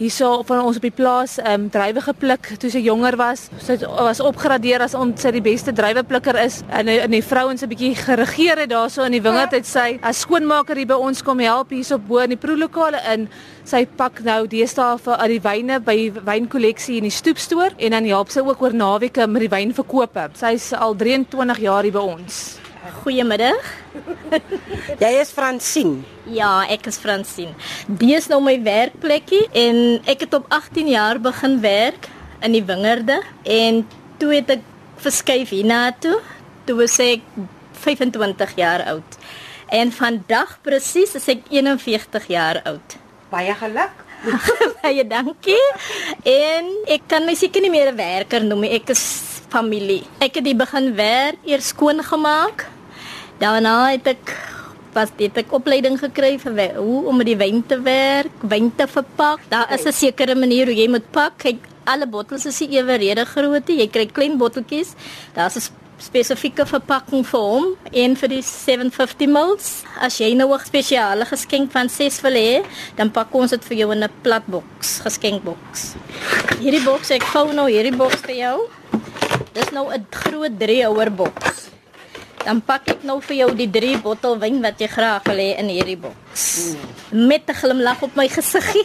hierso 0.00 0.40
van 0.48 0.62
ons 0.64 0.78
op 0.80 0.84
die 0.86 0.94
plaas 0.94 1.36
ehm 1.42 1.66
um, 1.66 1.68
drywe 1.72 2.00
gepluk 2.00 2.54
toe 2.60 2.70
sy 2.72 2.80
jonger 2.86 3.18
was. 3.20 3.48
Sy 3.60 3.76
was 3.84 4.22
opgradeer 4.24 4.80
as 4.80 4.94
om 4.96 5.12
sy 5.20 5.32
die 5.36 5.44
beste 5.44 5.74
dryweplikker 5.76 6.38
is 6.40 6.60
en 6.68 6.88
in 6.88 7.12
die 7.12 7.22
vrouens 7.24 7.62
'n 7.62 7.68
bietjie 7.68 7.94
geregeer 7.94 8.62
het 8.64 8.70
daarso 8.70 9.04
in 9.04 9.12
die 9.12 9.22
wingerd 9.22 9.52
het 9.52 9.66
sy 9.66 9.98
as 10.02 10.22
skoonmaker 10.24 10.76
hier 10.76 10.86
by 10.86 10.96
ons 10.96 11.22
kom 11.22 11.38
help 11.38 11.70
hierso 11.70 11.98
bo 11.98 12.18
in 12.18 12.30
die 12.30 12.40
proelokale 12.40 13.00
in. 13.12 13.28
Sy 13.64 13.86
pak 13.86 14.22
nou 14.24 14.46
deesdae 14.46 14.98
vir 14.98 15.14
al 15.16 15.28
die 15.28 15.40
wyne 15.40 15.80
by 15.80 16.12
wynkolleksie 16.24 16.96
in 16.96 17.04
die 17.04 17.10
stoepstoor 17.10 17.76
en 17.76 17.90
dan 17.90 18.04
help 18.04 18.30
sy 18.30 18.40
ook 18.40 18.62
oor 18.62 18.74
naweke 18.74 19.26
met 19.26 19.40
die 19.40 19.52
wynverkope. 19.56 20.30
Sy's 20.34 20.72
al 20.72 20.96
23 20.96 21.58
jaar 21.60 21.82
hier 21.82 21.92
by 21.92 22.00
ons. 22.16 22.59
Goeiemiddag. 22.90 23.66
Jy 25.00 25.10
is 25.20 25.30
Fransien. 25.34 26.00
Ja, 26.30 26.66
ek 26.70 26.88
is 26.90 26.98
Fransien. 27.00 27.54
Dis 27.86 28.24
is 28.24 28.28
nou 28.30 28.40
my 28.44 28.56
werkplekkie 28.62 29.46
en 29.56 30.00
ek 30.10 30.26
het 30.26 30.34
op 30.38 30.48
18 30.52 30.90
jaar 30.90 31.20
begin 31.22 31.60
werk 31.62 32.10
in 32.44 32.56
die 32.56 32.64
wingerde 32.64 33.20
en 33.44 33.84
toe 34.20 34.34
het 34.34 34.50
ek 34.56 34.66
verskuif 35.00 35.54
hiernatoe. 35.54 36.18
Toe 36.68 36.76
was 36.82 36.98
ek 37.04 37.24
25 37.84 38.56
jaar 38.60 38.84
oud. 38.92 39.18
En 39.70 39.92
vandag 39.94 40.58
presies 40.66 41.14
is 41.14 41.28
ek 41.30 41.46
41 41.48 42.26
jaar 42.32 42.60
oud. 42.66 42.96
Baie 43.30 43.54
geluk. 43.54 44.06
Baie 44.82 45.06
dankie. 45.08 45.62
En 46.26 46.68
ek 46.90 47.06
kan 47.08 47.24
my 47.24 47.36
seker 47.38 47.62
nie 47.64 47.72
meer 47.72 47.92
'n 47.92 47.96
werker 47.96 48.44
noem 48.44 48.66
nie. 48.66 48.74
Ek 48.76 48.90
is 48.90 49.04
familie. 49.50 50.02
Ek 50.20 50.34
het 50.38 50.44
die 50.44 50.58
begin 50.58 50.94
werk 50.94 51.38
eers 51.46 51.72
skoon 51.72 52.02
gemaak. 52.04 52.66
Daarna 53.40 53.88
het 53.88 54.04
ek 54.06 54.34
was 54.92 55.08
dit 55.16 55.32
'n 55.32 55.46
opleiding 55.48 55.98
gekry 55.98 56.38
vir 56.38 56.76
hoe 56.76 57.06
om 57.06 57.16
met 57.16 57.26
die 57.26 57.36
wyn 57.36 57.66
te 57.66 57.80
werk, 57.80 58.36
wyn 58.40 58.72
te 58.76 58.86
verpak. 58.86 59.40
Daar 59.48 59.72
is 59.72 59.86
'n 59.86 59.92
sekere 59.92 60.34
manier 60.34 60.66
hoe 60.66 60.74
jy 60.74 60.88
moet 60.88 61.10
pak. 61.10 61.38
Kyk, 61.38 61.58
alle 61.84 62.06
bottels 62.06 62.46
is 62.46 62.60
eweredig 62.60 63.28
groot. 63.28 63.68
Jy 63.68 63.88
kry 63.88 64.06
klein 64.06 64.36
botteltjies. 64.36 64.94
Daar's 65.34 65.56
'n 65.56 65.72
spesifieke 65.98 66.66
verpakking 66.66 67.26
vir 67.26 67.40
hom 67.40 67.64
en 67.92 68.16
vir 68.16 68.28
die 68.28 68.42
750 68.42 69.28
ml. 69.28 69.56
As 70.00 70.18
jy 70.18 70.34
nou 70.34 70.52
'n 70.52 70.64
spesiale 70.64 71.24
geskenk 71.24 71.70
van 71.72 71.88
6 71.88 72.20
wil 72.20 72.32
hê, 72.34 72.62
dan 72.96 73.10
pak 73.10 73.34
ons 73.34 73.50
dit 73.50 73.64
vir 73.64 73.76
jou 73.76 73.92
in 73.92 74.04
'n 74.04 74.10
plat 74.22 74.46
boks, 74.46 75.00
geskenkboks. 75.00 75.94
Hierdie 76.60 76.84
boks 76.84 77.10
ek 77.10 77.22
vou 77.22 77.52
nou 77.52 77.70
hierdie 77.70 77.96
boks 77.96 78.20
vir 78.20 78.34
jou. 78.34 78.68
Dis 79.52 79.70
nou 79.70 79.88
'n 79.92 80.06
groot 80.10 80.58
3 80.58 80.84
houer 80.84 81.10
boks. 81.10 81.79
Dan 82.50 82.58
pak 82.66 82.88
ek 82.90 83.04
nou 83.06 83.20
vir 83.22 83.36
jou 83.44 83.48
die 83.54 83.68
3 83.70 84.00
bottel 84.02 84.32
wyn 84.42 84.56
wat 84.58 84.80
jy 84.82 84.88
graag 84.90 85.22
wil 85.30 85.38
hê 85.38 85.52
in 85.62 85.68
hierdie 85.70 85.94
boks. 86.02 86.46
Mm. 87.14 87.28
Met 87.30 87.46
'n 87.46 87.54
glimlag 87.54 88.02
op 88.02 88.16
my 88.18 88.26
gesiggie. 88.26 88.82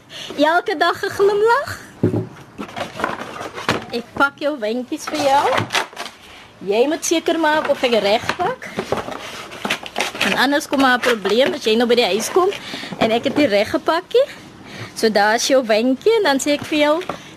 Elke 0.52 0.76
dag 0.76 1.00
'n 1.00 1.14
glimlag. 1.16 1.70
Ek 3.88 4.04
pak 4.12 4.36
jou 4.44 4.52
wyntjies 4.60 5.08
vir 5.08 5.22
jou. 5.32 5.46
Jy 6.68 6.82
moet 6.92 7.04
seker 7.04 7.40
maak 7.40 7.70
of 7.72 7.82
ek 7.82 7.96
reg 8.04 8.36
pak. 8.36 8.68
En 10.28 10.36
anders 10.36 10.68
kom 10.68 10.80
maar 10.84 11.00
'n 11.00 11.08
probleem 11.08 11.56
as 11.56 11.64
jy 11.64 11.72
nou 11.72 11.88
by 11.88 11.96
die 11.96 12.12
huis 12.12 12.28
kom 12.28 12.52
en 13.00 13.10
ek 13.10 13.32
het 13.32 13.36
dit 13.36 13.48
reg 13.48 13.70
gepakkie. 13.70 14.28
So 14.92 15.08
daar 15.08 15.40
is 15.40 15.48
jou 15.48 15.64
wyntjie 15.64 16.16
en 16.20 16.22
dan 16.22 16.36
sê 16.36 16.60
ek 16.60 16.68
vir 16.68 16.78
jou 16.78 16.96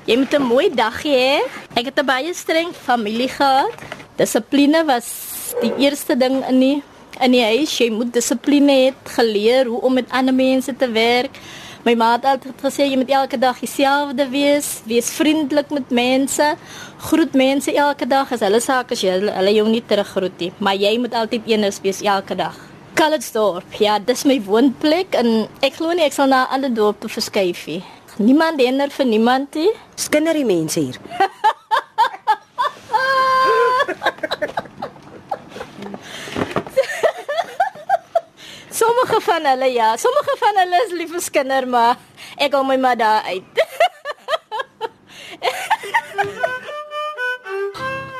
Jy 0.10 0.15
moet 0.18 0.34
'n 0.34 0.44
mooi 0.44 0.68
dag 0.76 1.04
hê. 1.04 1.39
Ek 1.76 1.86
het 1.86 2.00
'n 2.00 2.06
baie 2.06 2.34
streng 2.34 2.74
familie 2.74 3.30
gehad. 3.30 3.72
Dissipline 4.18 4.84
was 4.86 5.38
die 5.62 5.73
eerste 5.85 6.17
ding 6.17 6.41
in 6.49 6.59
die 6.59 6.77
in 7.19 7.33
die 7.35 7.43
huis. 7.43 7.73
Jy 7.79 7.89
moet 7.91 8.13
dissipline 8.15 8.75
hê, 8.75 8.91
geleer 9.15 9.67
hoe 9.67 9.81
om 9.81 9.97
met 9.99 10.12
ander 10.15 10.35
mense 10.35 10.75
te 10.75 10.88
werk. 10.91 11.35
My 11.88 11.93
ma 11.95 12.09
het 12.17 12.25
altyd 12.27 12.63
gesê 12.63 12.89
jy 12.89 12.97
moet 12.99 13.12
elke 13.15 13.38
dag 13.39 13.59
dieselfde 13.59 14.25
wees, 14.33 14.81
wees 14.88 15.09
vriendelik 15.15 15.71
met 15.71 15.93
mense, 15.95 16.47
groet 17.07 17.38
mense 17.39 17.71
elke 17.71 18.07
dag 18.07 18.33
as 18.35 18.43
hulle 18.43 18.59
sake 18.59 18.97
as 18.97 19.03
jy 19.05 19.15
hulle 19.23 19.53
jou 19.55 19.63
nie 19.69 19.83
teruggroet 19.88 20.43
nie, 20.43 20.51
maar 20.59 20.75
jy 20.75 20.91
moet 20.99 21.15
altyd 21.15 21.47
eenes 21.47 21.79
wees 21.85 22.03
elke 22.03 22.35
dag. 22.35 22.57
Kalitsdorp, 22.99 23.79
ja, 23.79 23.95
dis 24.03 24.25
my 24.27 24.41
woonplek 24.43 25.15
en 25.15 25.47
ek 25.63 25.79
glo 25.79 25.95
nie 25.95 26.03
ek 26.03 26.19
sal 26.19 26.27
na 26.27 26.43
ander 26.51 26.73
dorp 26.75 26.99
toe 26.99 27.12
verskuif 27.15 27.63
nie. 27.71 27.81
Niemand 28.19 28.59
hinder 28.59 28.91
vir 28.91 29.07
niemand 29.07 29.55
nie. 29.55 29.71
Skinder 29.95 30.35
die 30.35 30.43
mense 30.43 30.83
hier. 30.83 30.99
sommige 39.10 39.32
van 39.32 39.45
hulle 39.45 39.74
ja, 39.74 39.98
sommige 39.98 40.36
van 40.39 40.58
hulle 40.62 40.86
is 40.86 40.91
lief 40.93 41.12
vir 41.12 41.22
skinder, 41.22 41.67
maar 41.67 41.98
ek 42.38 42.54
hou 42.54 42.63
my 42.65 42.78
maar 42.78 42.98
daar 42.98 43.24
uit. 43.26 43.43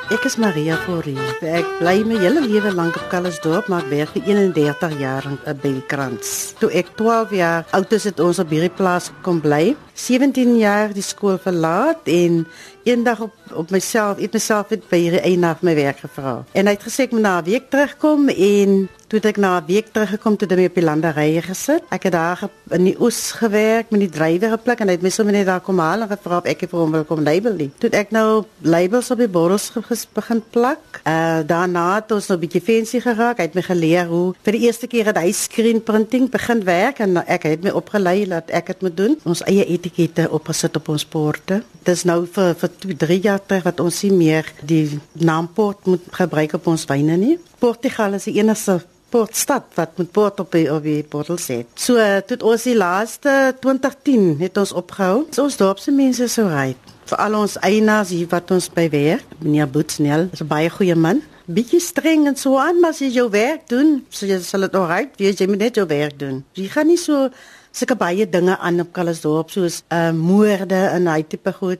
Ek 0.10 0.24
is 0.26 0.40
Maria 0.42 0.74
Forrie. 0.88 1.14
Ek 1.46 1.68
bly 1.78 2.00
my 2.02 2.16
hele 2.18 2.42
lewe 2.42 2.72
lank 2.74 2.96
op 2.98 3.12
Kallisdorp, 3.12 3.68
maar 3.70 3.84
ek 3.86 3.92
werk 3.92 4.16
vir 4.16 4.32
31 4.32 4.96
jaar 4.98 5.28
in 5.30 5.38
Belkrans. 5.62 6.32
Toe 6.58 6.72
ek 6.74 6.90
12 6.98 7.36
jaar 7.38 7.68
oud 7.78 7.94
is, 7.94 8.08
het 8.10 8.18
ons 8.18 8.42
op 8.42 8.50
hierdie 8.50 8.74
plaas 8.74 9.12
kom 9.22 9.38
bly. 9.44 9.76
17 9.94 10.58
jaar 10.58 10.96
die 10.98 11.06
skool 11.06 11.38
verlaat 11.38 12.10
en 12.10 12.42
eendag 12.90 13.22
op 13.28 13.54
op 13.54 13.70
myself, 13.70 14.18
ek 14.18 14.34
myself 14.34 14.74
het 14.74 14.90
by 14.90 14.98
hierdie 15.04 15.22
eienaar 15.30 15.62
my 15.62 15.78
werk 15.78 16.02
gevra. 16.02 16.40
En 16.58 16.66
hy 16.66 16.74
het 16.74 16.90
gesê 16.90 17.06
ek 17.06 17.14
moet 17.14 17.28
na 17.28 17.38
'n 17.38 17.46
week 17.46 17.70
terugkom 17.70 18.34
en 18.34 18.90
Toe 19.10 19.18
ek 19.26 19.40
na 19.42 19.58
'n 19.58 19.66
week 19.66 19.88
teruggekom 19.90 20.38
toe 20.38 20.48
het 20.48 20.60
ek 20.60 20.70
op 20.70 20.76
die 20.76 20.84
landerye 20.86 21.42
gesit. 21.42 21.82
Ek 21.90 22.04
het 22.04 22.14
daar 22.14 22.50
in 22.70 22.84
die 22.84 22.96
oes 23.02 23.32
gewerk 23.32 23.90
met 23.90 24.02
die 24.02 24.10
drywer 24.10 24.50
gepluk 24.52 24.80
en 24.80 24.88
hy 24.88 24.94
het 24.94 25.02
my 25.02 25.10
sommer 25.10 25.34
net 25.34 25.48
daar 25.48 25.62
kom 25.62 25.80
haal 25.80 26.02
en 26.02 26.08
gevra 26.08 26.38
of 26.38 26.46
ek 26.46 26.70
vir 26.70 26.80
hom 26.80 26.92
wil 26.92 27.04
kom 27.04 27.24
label 27.24 27.54
nie. 27.54 27.72
Toe 27.80 27.90
ek 27.90 28.12
nou 28.12 28.46
labels 28.62 29.10
op 29.10 29.18
die 29.18 29.28
bottels 29.28 29.72
begin 30.14 30.44
plak. 30.52 31.02
Uh 31.08 31.42
daarna 31.42 31.96
het 31.96 32.12
ons 32.12 32.28
nou 32.28 32.38
'n 32.38 32.42
bietjie 32.42 32.62
fancy 32.62 33.02
geraak. 33.02 33.38
Hy 33.38 33.44
het 33.44 33.56
my 33.56 33.62
geleer 33.62 34.06
hoe 34.06 34.36
vir 34.44 34.52
die 34.54 34.62
eerste 34.68 34.88
keer 34.88 35.06
het 35.06 35.18
hy 35.18 35.32
screen 35.32 35.82
printing 35.82 36.30
begin 36.30 36.64
werk 36.64 37.00
en 37.00 37.18
ek 37.18 37.44
het 37.44 37.64
my 37.64 37.72
opgelei 37.72 38.28
dat 38.28 38.52
ek 38.52 38.68
dit 38.68 38.82
moet 38.82 38.98
doen. 38.98 39.18
Ons 39.26 39.42
eie 39.42 39.66
etikette 39.66 40.30
opgesit 40.30 40.76
op 40.76 40.88
ons 40.88 41.10
borde. 41.10 41.64
Dis 41.84 42.04
nou 42.04 42.28
vir 42.28 42.54
vir 42.54 42.70
2, 42.78 42.96
3 42.98 43.20
jaar 43.20 43.42
terug 43.46 43.64
wat 43.64 43.80
ons 43.80 44.04
nie 44.04 44.14
meer 44.14 44.46
die 44.62 45.00
naamport 45.14 45.86
moet 45.86 46.02
gebruik 46.12 46.54
op 46.54 46.68
ons 46.68 46.86
wyne 46.86 47.18
nie. 47.18 47.40
Portugal 47.58 48.14
is 48.14 48.24
die 48.24 48.38
enigste 48.38 48.82
portstad 49.10 49.66
wat 49.76 49.98
met 49.98 50.12
port 50.12 50.40
op 50.40 50.52
die, 50.52 50.68
op 50.74 50.84
die 50.84 51.02
bottel 51.10 51.40
sê. 51.42 51.64
So 51.76 51.98
tot 52.30 52.44
ons 52.44 52.68
die 52.70 52.78
laaste 52.78 53.56
2010 53.62 54.38
het 54.40 54.58
ons 54.58 54.72
opgehou. 54.72 55.26
So, 55.32 55.44
ons 55.48 55.60
dorpse 55.60 55.92
mense 55.92 56.28
so 56.32 56.48
ry. 56.48 56.76
Vir 57.10 57.22
al 57.24 57.36
ons 57.40 57.58
eienaars 57.66 58.14
hier 58.14 58.30
wat 58.30 58.52
ons 58.54 58.70
by 58.70 58.86
werk, 58.94 59.26
meneer 59.42 59.70
Boetsnel, 59.70 60.28
is 60.34 60.42
'n 60.42 60.48
baie 60.48 60.70
goeie 60.70 60.96
man. 60.96 61.24
Bietjie 61.50 61.80
streng 61.82 62.28
en 62.28 62.36
so 62.36 62.58
aan, 62.58 62.80
maar 62.80 62.92
as 62.92 63.00
jy 63.00 63.10
jou 63.10 63.30
werk 63.30 63.68
doen, 63.68 64.06
so 64.10 64.26
jy 64.26 64.40
sal 64.40 64.62
dit 64.62 64.76
alright, 64.76 65.10
wie 65.18 65.34
jy 65.34 65.48
net 65.48 65.76
jou 65.76 65.88
werk 65.88 66.20
doen. 66.20 66.44
Jy 66.54 66.68
gaan 66.68 66.88
nie 66.88 66.98
so 66.98 67.30
sulke 67.72 67.96
baie 67.96 68.30
dinge 68.30 68.58
aan 68.58 68.80
op 68.80 68.94
Kallisdorp 68.94 69.50
soos 69.50 69.84
uh 69.90 70.12
moorde 70.12 70.76
en 70.94 71.08
hy 71.08 71.24
tipe 71.24 71.54
goed. 71.54 71.80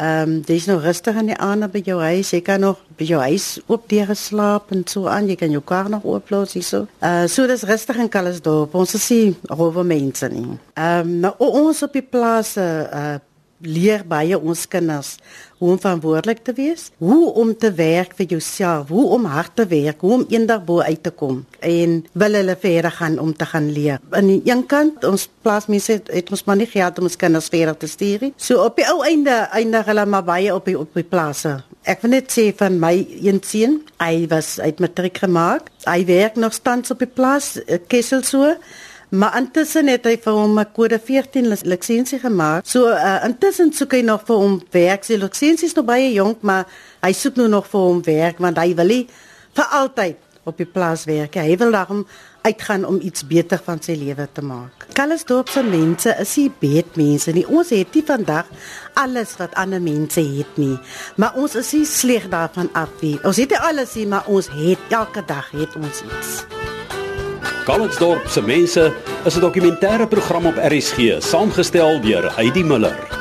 Ehm 0.00 0.30
um, 0.30 0.40
dis 0.48 0.64
nou 0.64 0.78
rustig 0.80 1.16
in 1.20 1.26
die 1.28 1.36
aande 1.36 1.66
by 1.68 1.82
jou 1.84 1.98
huis. 2.00 2.30
Jy 2.32 2.40
kan 2.40 2.62
nog 2.64 2.78
by 2.96 3.04
jou 3.04 3.20
huis 3.20 3.48
oop 3.66 3.88
deur 3.90 4.14
slaap 4.16 4.70
en 4.72 4.86
so 4.88 5.10
aan. 5.12 5.28
Jy 5.28 5.36
kan 5.36 5.52
jou 5.52 5.60
kar 5.60 5.90
nog 5.92 6.06
ooplos 6.08 6.54
hierso. 6.56 6.86
Uh 7.04 7.26
so 7.28 7.44
dis 7.46 7.66
rustig 7.68 8.00
in 8.00 8.08
Kallisdorp. 8.08 8.74
Ons 8.74 8.94
is 8.96 9.08
nie 9.12 9.34
rowe 9.50 9.84
mense 9.84 10.28
nie. 10.32 10.46
Ehm 10.74 11.04
um, 11.04 11.12
nou 11.26 11.34
ons 11.50 11.82
op 11.84 11.92
die 11.92 12.06
plase 12.06 12.64
uh 12.88 13.18
leer 13.60 14.06
baie 14.08 14.38
ons 14.38 14.64
kinders 14.72 15.18
hoe 15.60 15.74
om 15.74 15.80
verantwoordelik 15.80 16.40
te 16.44 16.54
wees, 16.56 16.88
hoe 16.98 17.32
om 17.36 17.52
te 17.58 17.68
werk 17.76 18.14
vir 18.16 18.30
jouself, 18.32 18.88
hoe 18.88 19.06
om 19.16 19.26
hard 19.28 19.52
te 19.60 19.66
werk, 19.68 20.00
hoe 20.00 20.12
om 20.16 20.24
eendag 20.32 20.64
bo 20.64 20.80
uit 20.80 21.02
te 21.04 21.12
kom 21.12 21.42
en 21.60 21.98
wil 22.12 22.38
hulle 22.38 22.56
verder 22.60 22.94
gaan 22.96 23.18
om 23.20 23.34
te 23.36 23.44
gaan 23.44 23.68
leer. 23.72 24.00
Aan 24.16 24.30
die 24.32 24.40
een 24.48 24.64
kant, 24.66 25.04
ons 25.04 25.28
plaasmense 25.44 25.98
het, 25.98 26.08
het 26.12 26.32
ons 26.32 26.44
maar 26.48 26.56
nie 26.56 26.68
geld 26.70 26.98
om 26.98 27.10
ons 27.10 27.18
kinders 27.20 27.52
verder 27.52 27.76
te 27.76 27.90
stuur 27.92 28.24
nie. 28.24 28.32
So 28.40 28.64
op 28.64 28.80
die 28.80 28.88
ou 28.88 29.02
einde 29.04 29.36
eindig 29.52 29.88
hulle 29.92 30.06
maar 30.08 30.24
baie 30.24 30.54
op 30.54 30.64
die 30.64 30.78
op 30.80 30.96
die 30.96 31.04
plase. 31.04 31.58
Ek 31.88 32.00
wil 32.04 32.16
net 32.16 32.32
sê 32.32 32.50
van 32.56 32.80
my 32.80 32.94
een 33.20 33.40
seun, 33.44 33.80
hy 34.00 34.26
was 34.32 34.58
uit 34.60 34.80
matriek 34.80 35.20
gemaak. 35.20 35.68
Hy 35.84 36.04
werk 36.08 36.40
nog 36.40 36.56
steeds 36.56 36.92
op 36.92 37.04
die 37.04 37.08
plaas 37.08 37.58
eh, 37.66 37.80
Kessel 37.88 38.24
so. 38.24 38.54
Maar 39.10 39.36
intussen 39.40 39.88
het 39.90 40.04
hy 40.06 40.14
vir 40.22 40.32
hom 40.32 40.58
'n 40.58 40.72
kode 40.72 41.00
14 41.02 41.48
lisensie 41.62 42.18
gemaak. 42.18 42.62
So 42.66 42.88
uh, 42.88 43.24
intussen 43.26 43.72
soek 43.72 43.92
hy 43.92 44.02
nog 44.06 44.22
vir 44.26 44.36
hom 44.36 44.62
werk. 44.70 45.04
Sy 45.04 45.18
lisensie 45.18 45.66
is 45.66 45.74
nog 45.74 45.84
baie 45.84 46.12
jonk, 46.12 46.42
maar 46.42 46.66
hy 47.02 47.12
soek 47.12 47.36
nou 47.36 47.48
nog 47.48 47.66
vir 47.66 47.80
hom 47.80 48.02
werk 48.02 48.38
want 48.38 48.58
hy 48.58 48.74
wil 48.74 48.86
nie 48.86 49.06
vir 49.54 49.64
altyd 49.64 50.16
op 50.44 50.56
die 50.56 50.66
plaas 50.66 51.04
werk. 51.04 51.34
Hy 51.34 51.56
wil 51.56 51.74
daarom 51.74 52.06
uitgaan 52.42 52.84
om 52.86 53.00
iets 53.02 53.26
beter 53.26 53.60
van 53.64 53.82
sy 53.82 53.96
lewe 53.98 54.28
te 54.32 54.42
maak. 54.42 54.86
Kallisdorp 54.96 55.48
se 55.48 55.62
mense 55.62 56.14
is 56.22 56.36
nie 56.36 56.52
beet 56.62 56.96
mense 56.96 57.34
nie. 57.36 57.44
Ons 57.46 57.74
het 57.74 57.94
nie 57.94 58.04
vandag 58.06 58.46
alles 58.94 59.36
wat 59.42 59.54
ander 59.60 59.82
mense 59.82 60.22
het 60.22 60.56
nie. 60.56 60.78
Maar 61.16 61.34
ons 61.34 61.58
is 61.60 61.74
nie 61.76 61.84
sleg 61.84 62.30
daarvan 62.32 62.70
af 62.72 62.94
nie. 63.02 63.18
Ons 63.24 63.42
het 63.42 63.50
nie 63.50 63.60
alles 63.60 63.98
nie, 63.98 64.06
maar 64.06 64.26
ons 64.26 64.48
het 64.54 64.96
elke 65.02 65.26
dag 65.26 65.50
het 65.50 65.76
ons 65.76 66.02
iets. 66.06 66.59
Calitzdorp 67.64 68.28
se 68.28 68.42
mense 68.42 68.92
is 69.24 69.36
'n 69.36 69.40
dokumentêre 69.40 70.06
program 70.08 70.46
op 70.46 70.56
RSG, 70.56 71.20
saamgestel 71.20 72.00
deur 72.00 72.36
Heidi 72.36 72.64
Muller. 72.64 73.19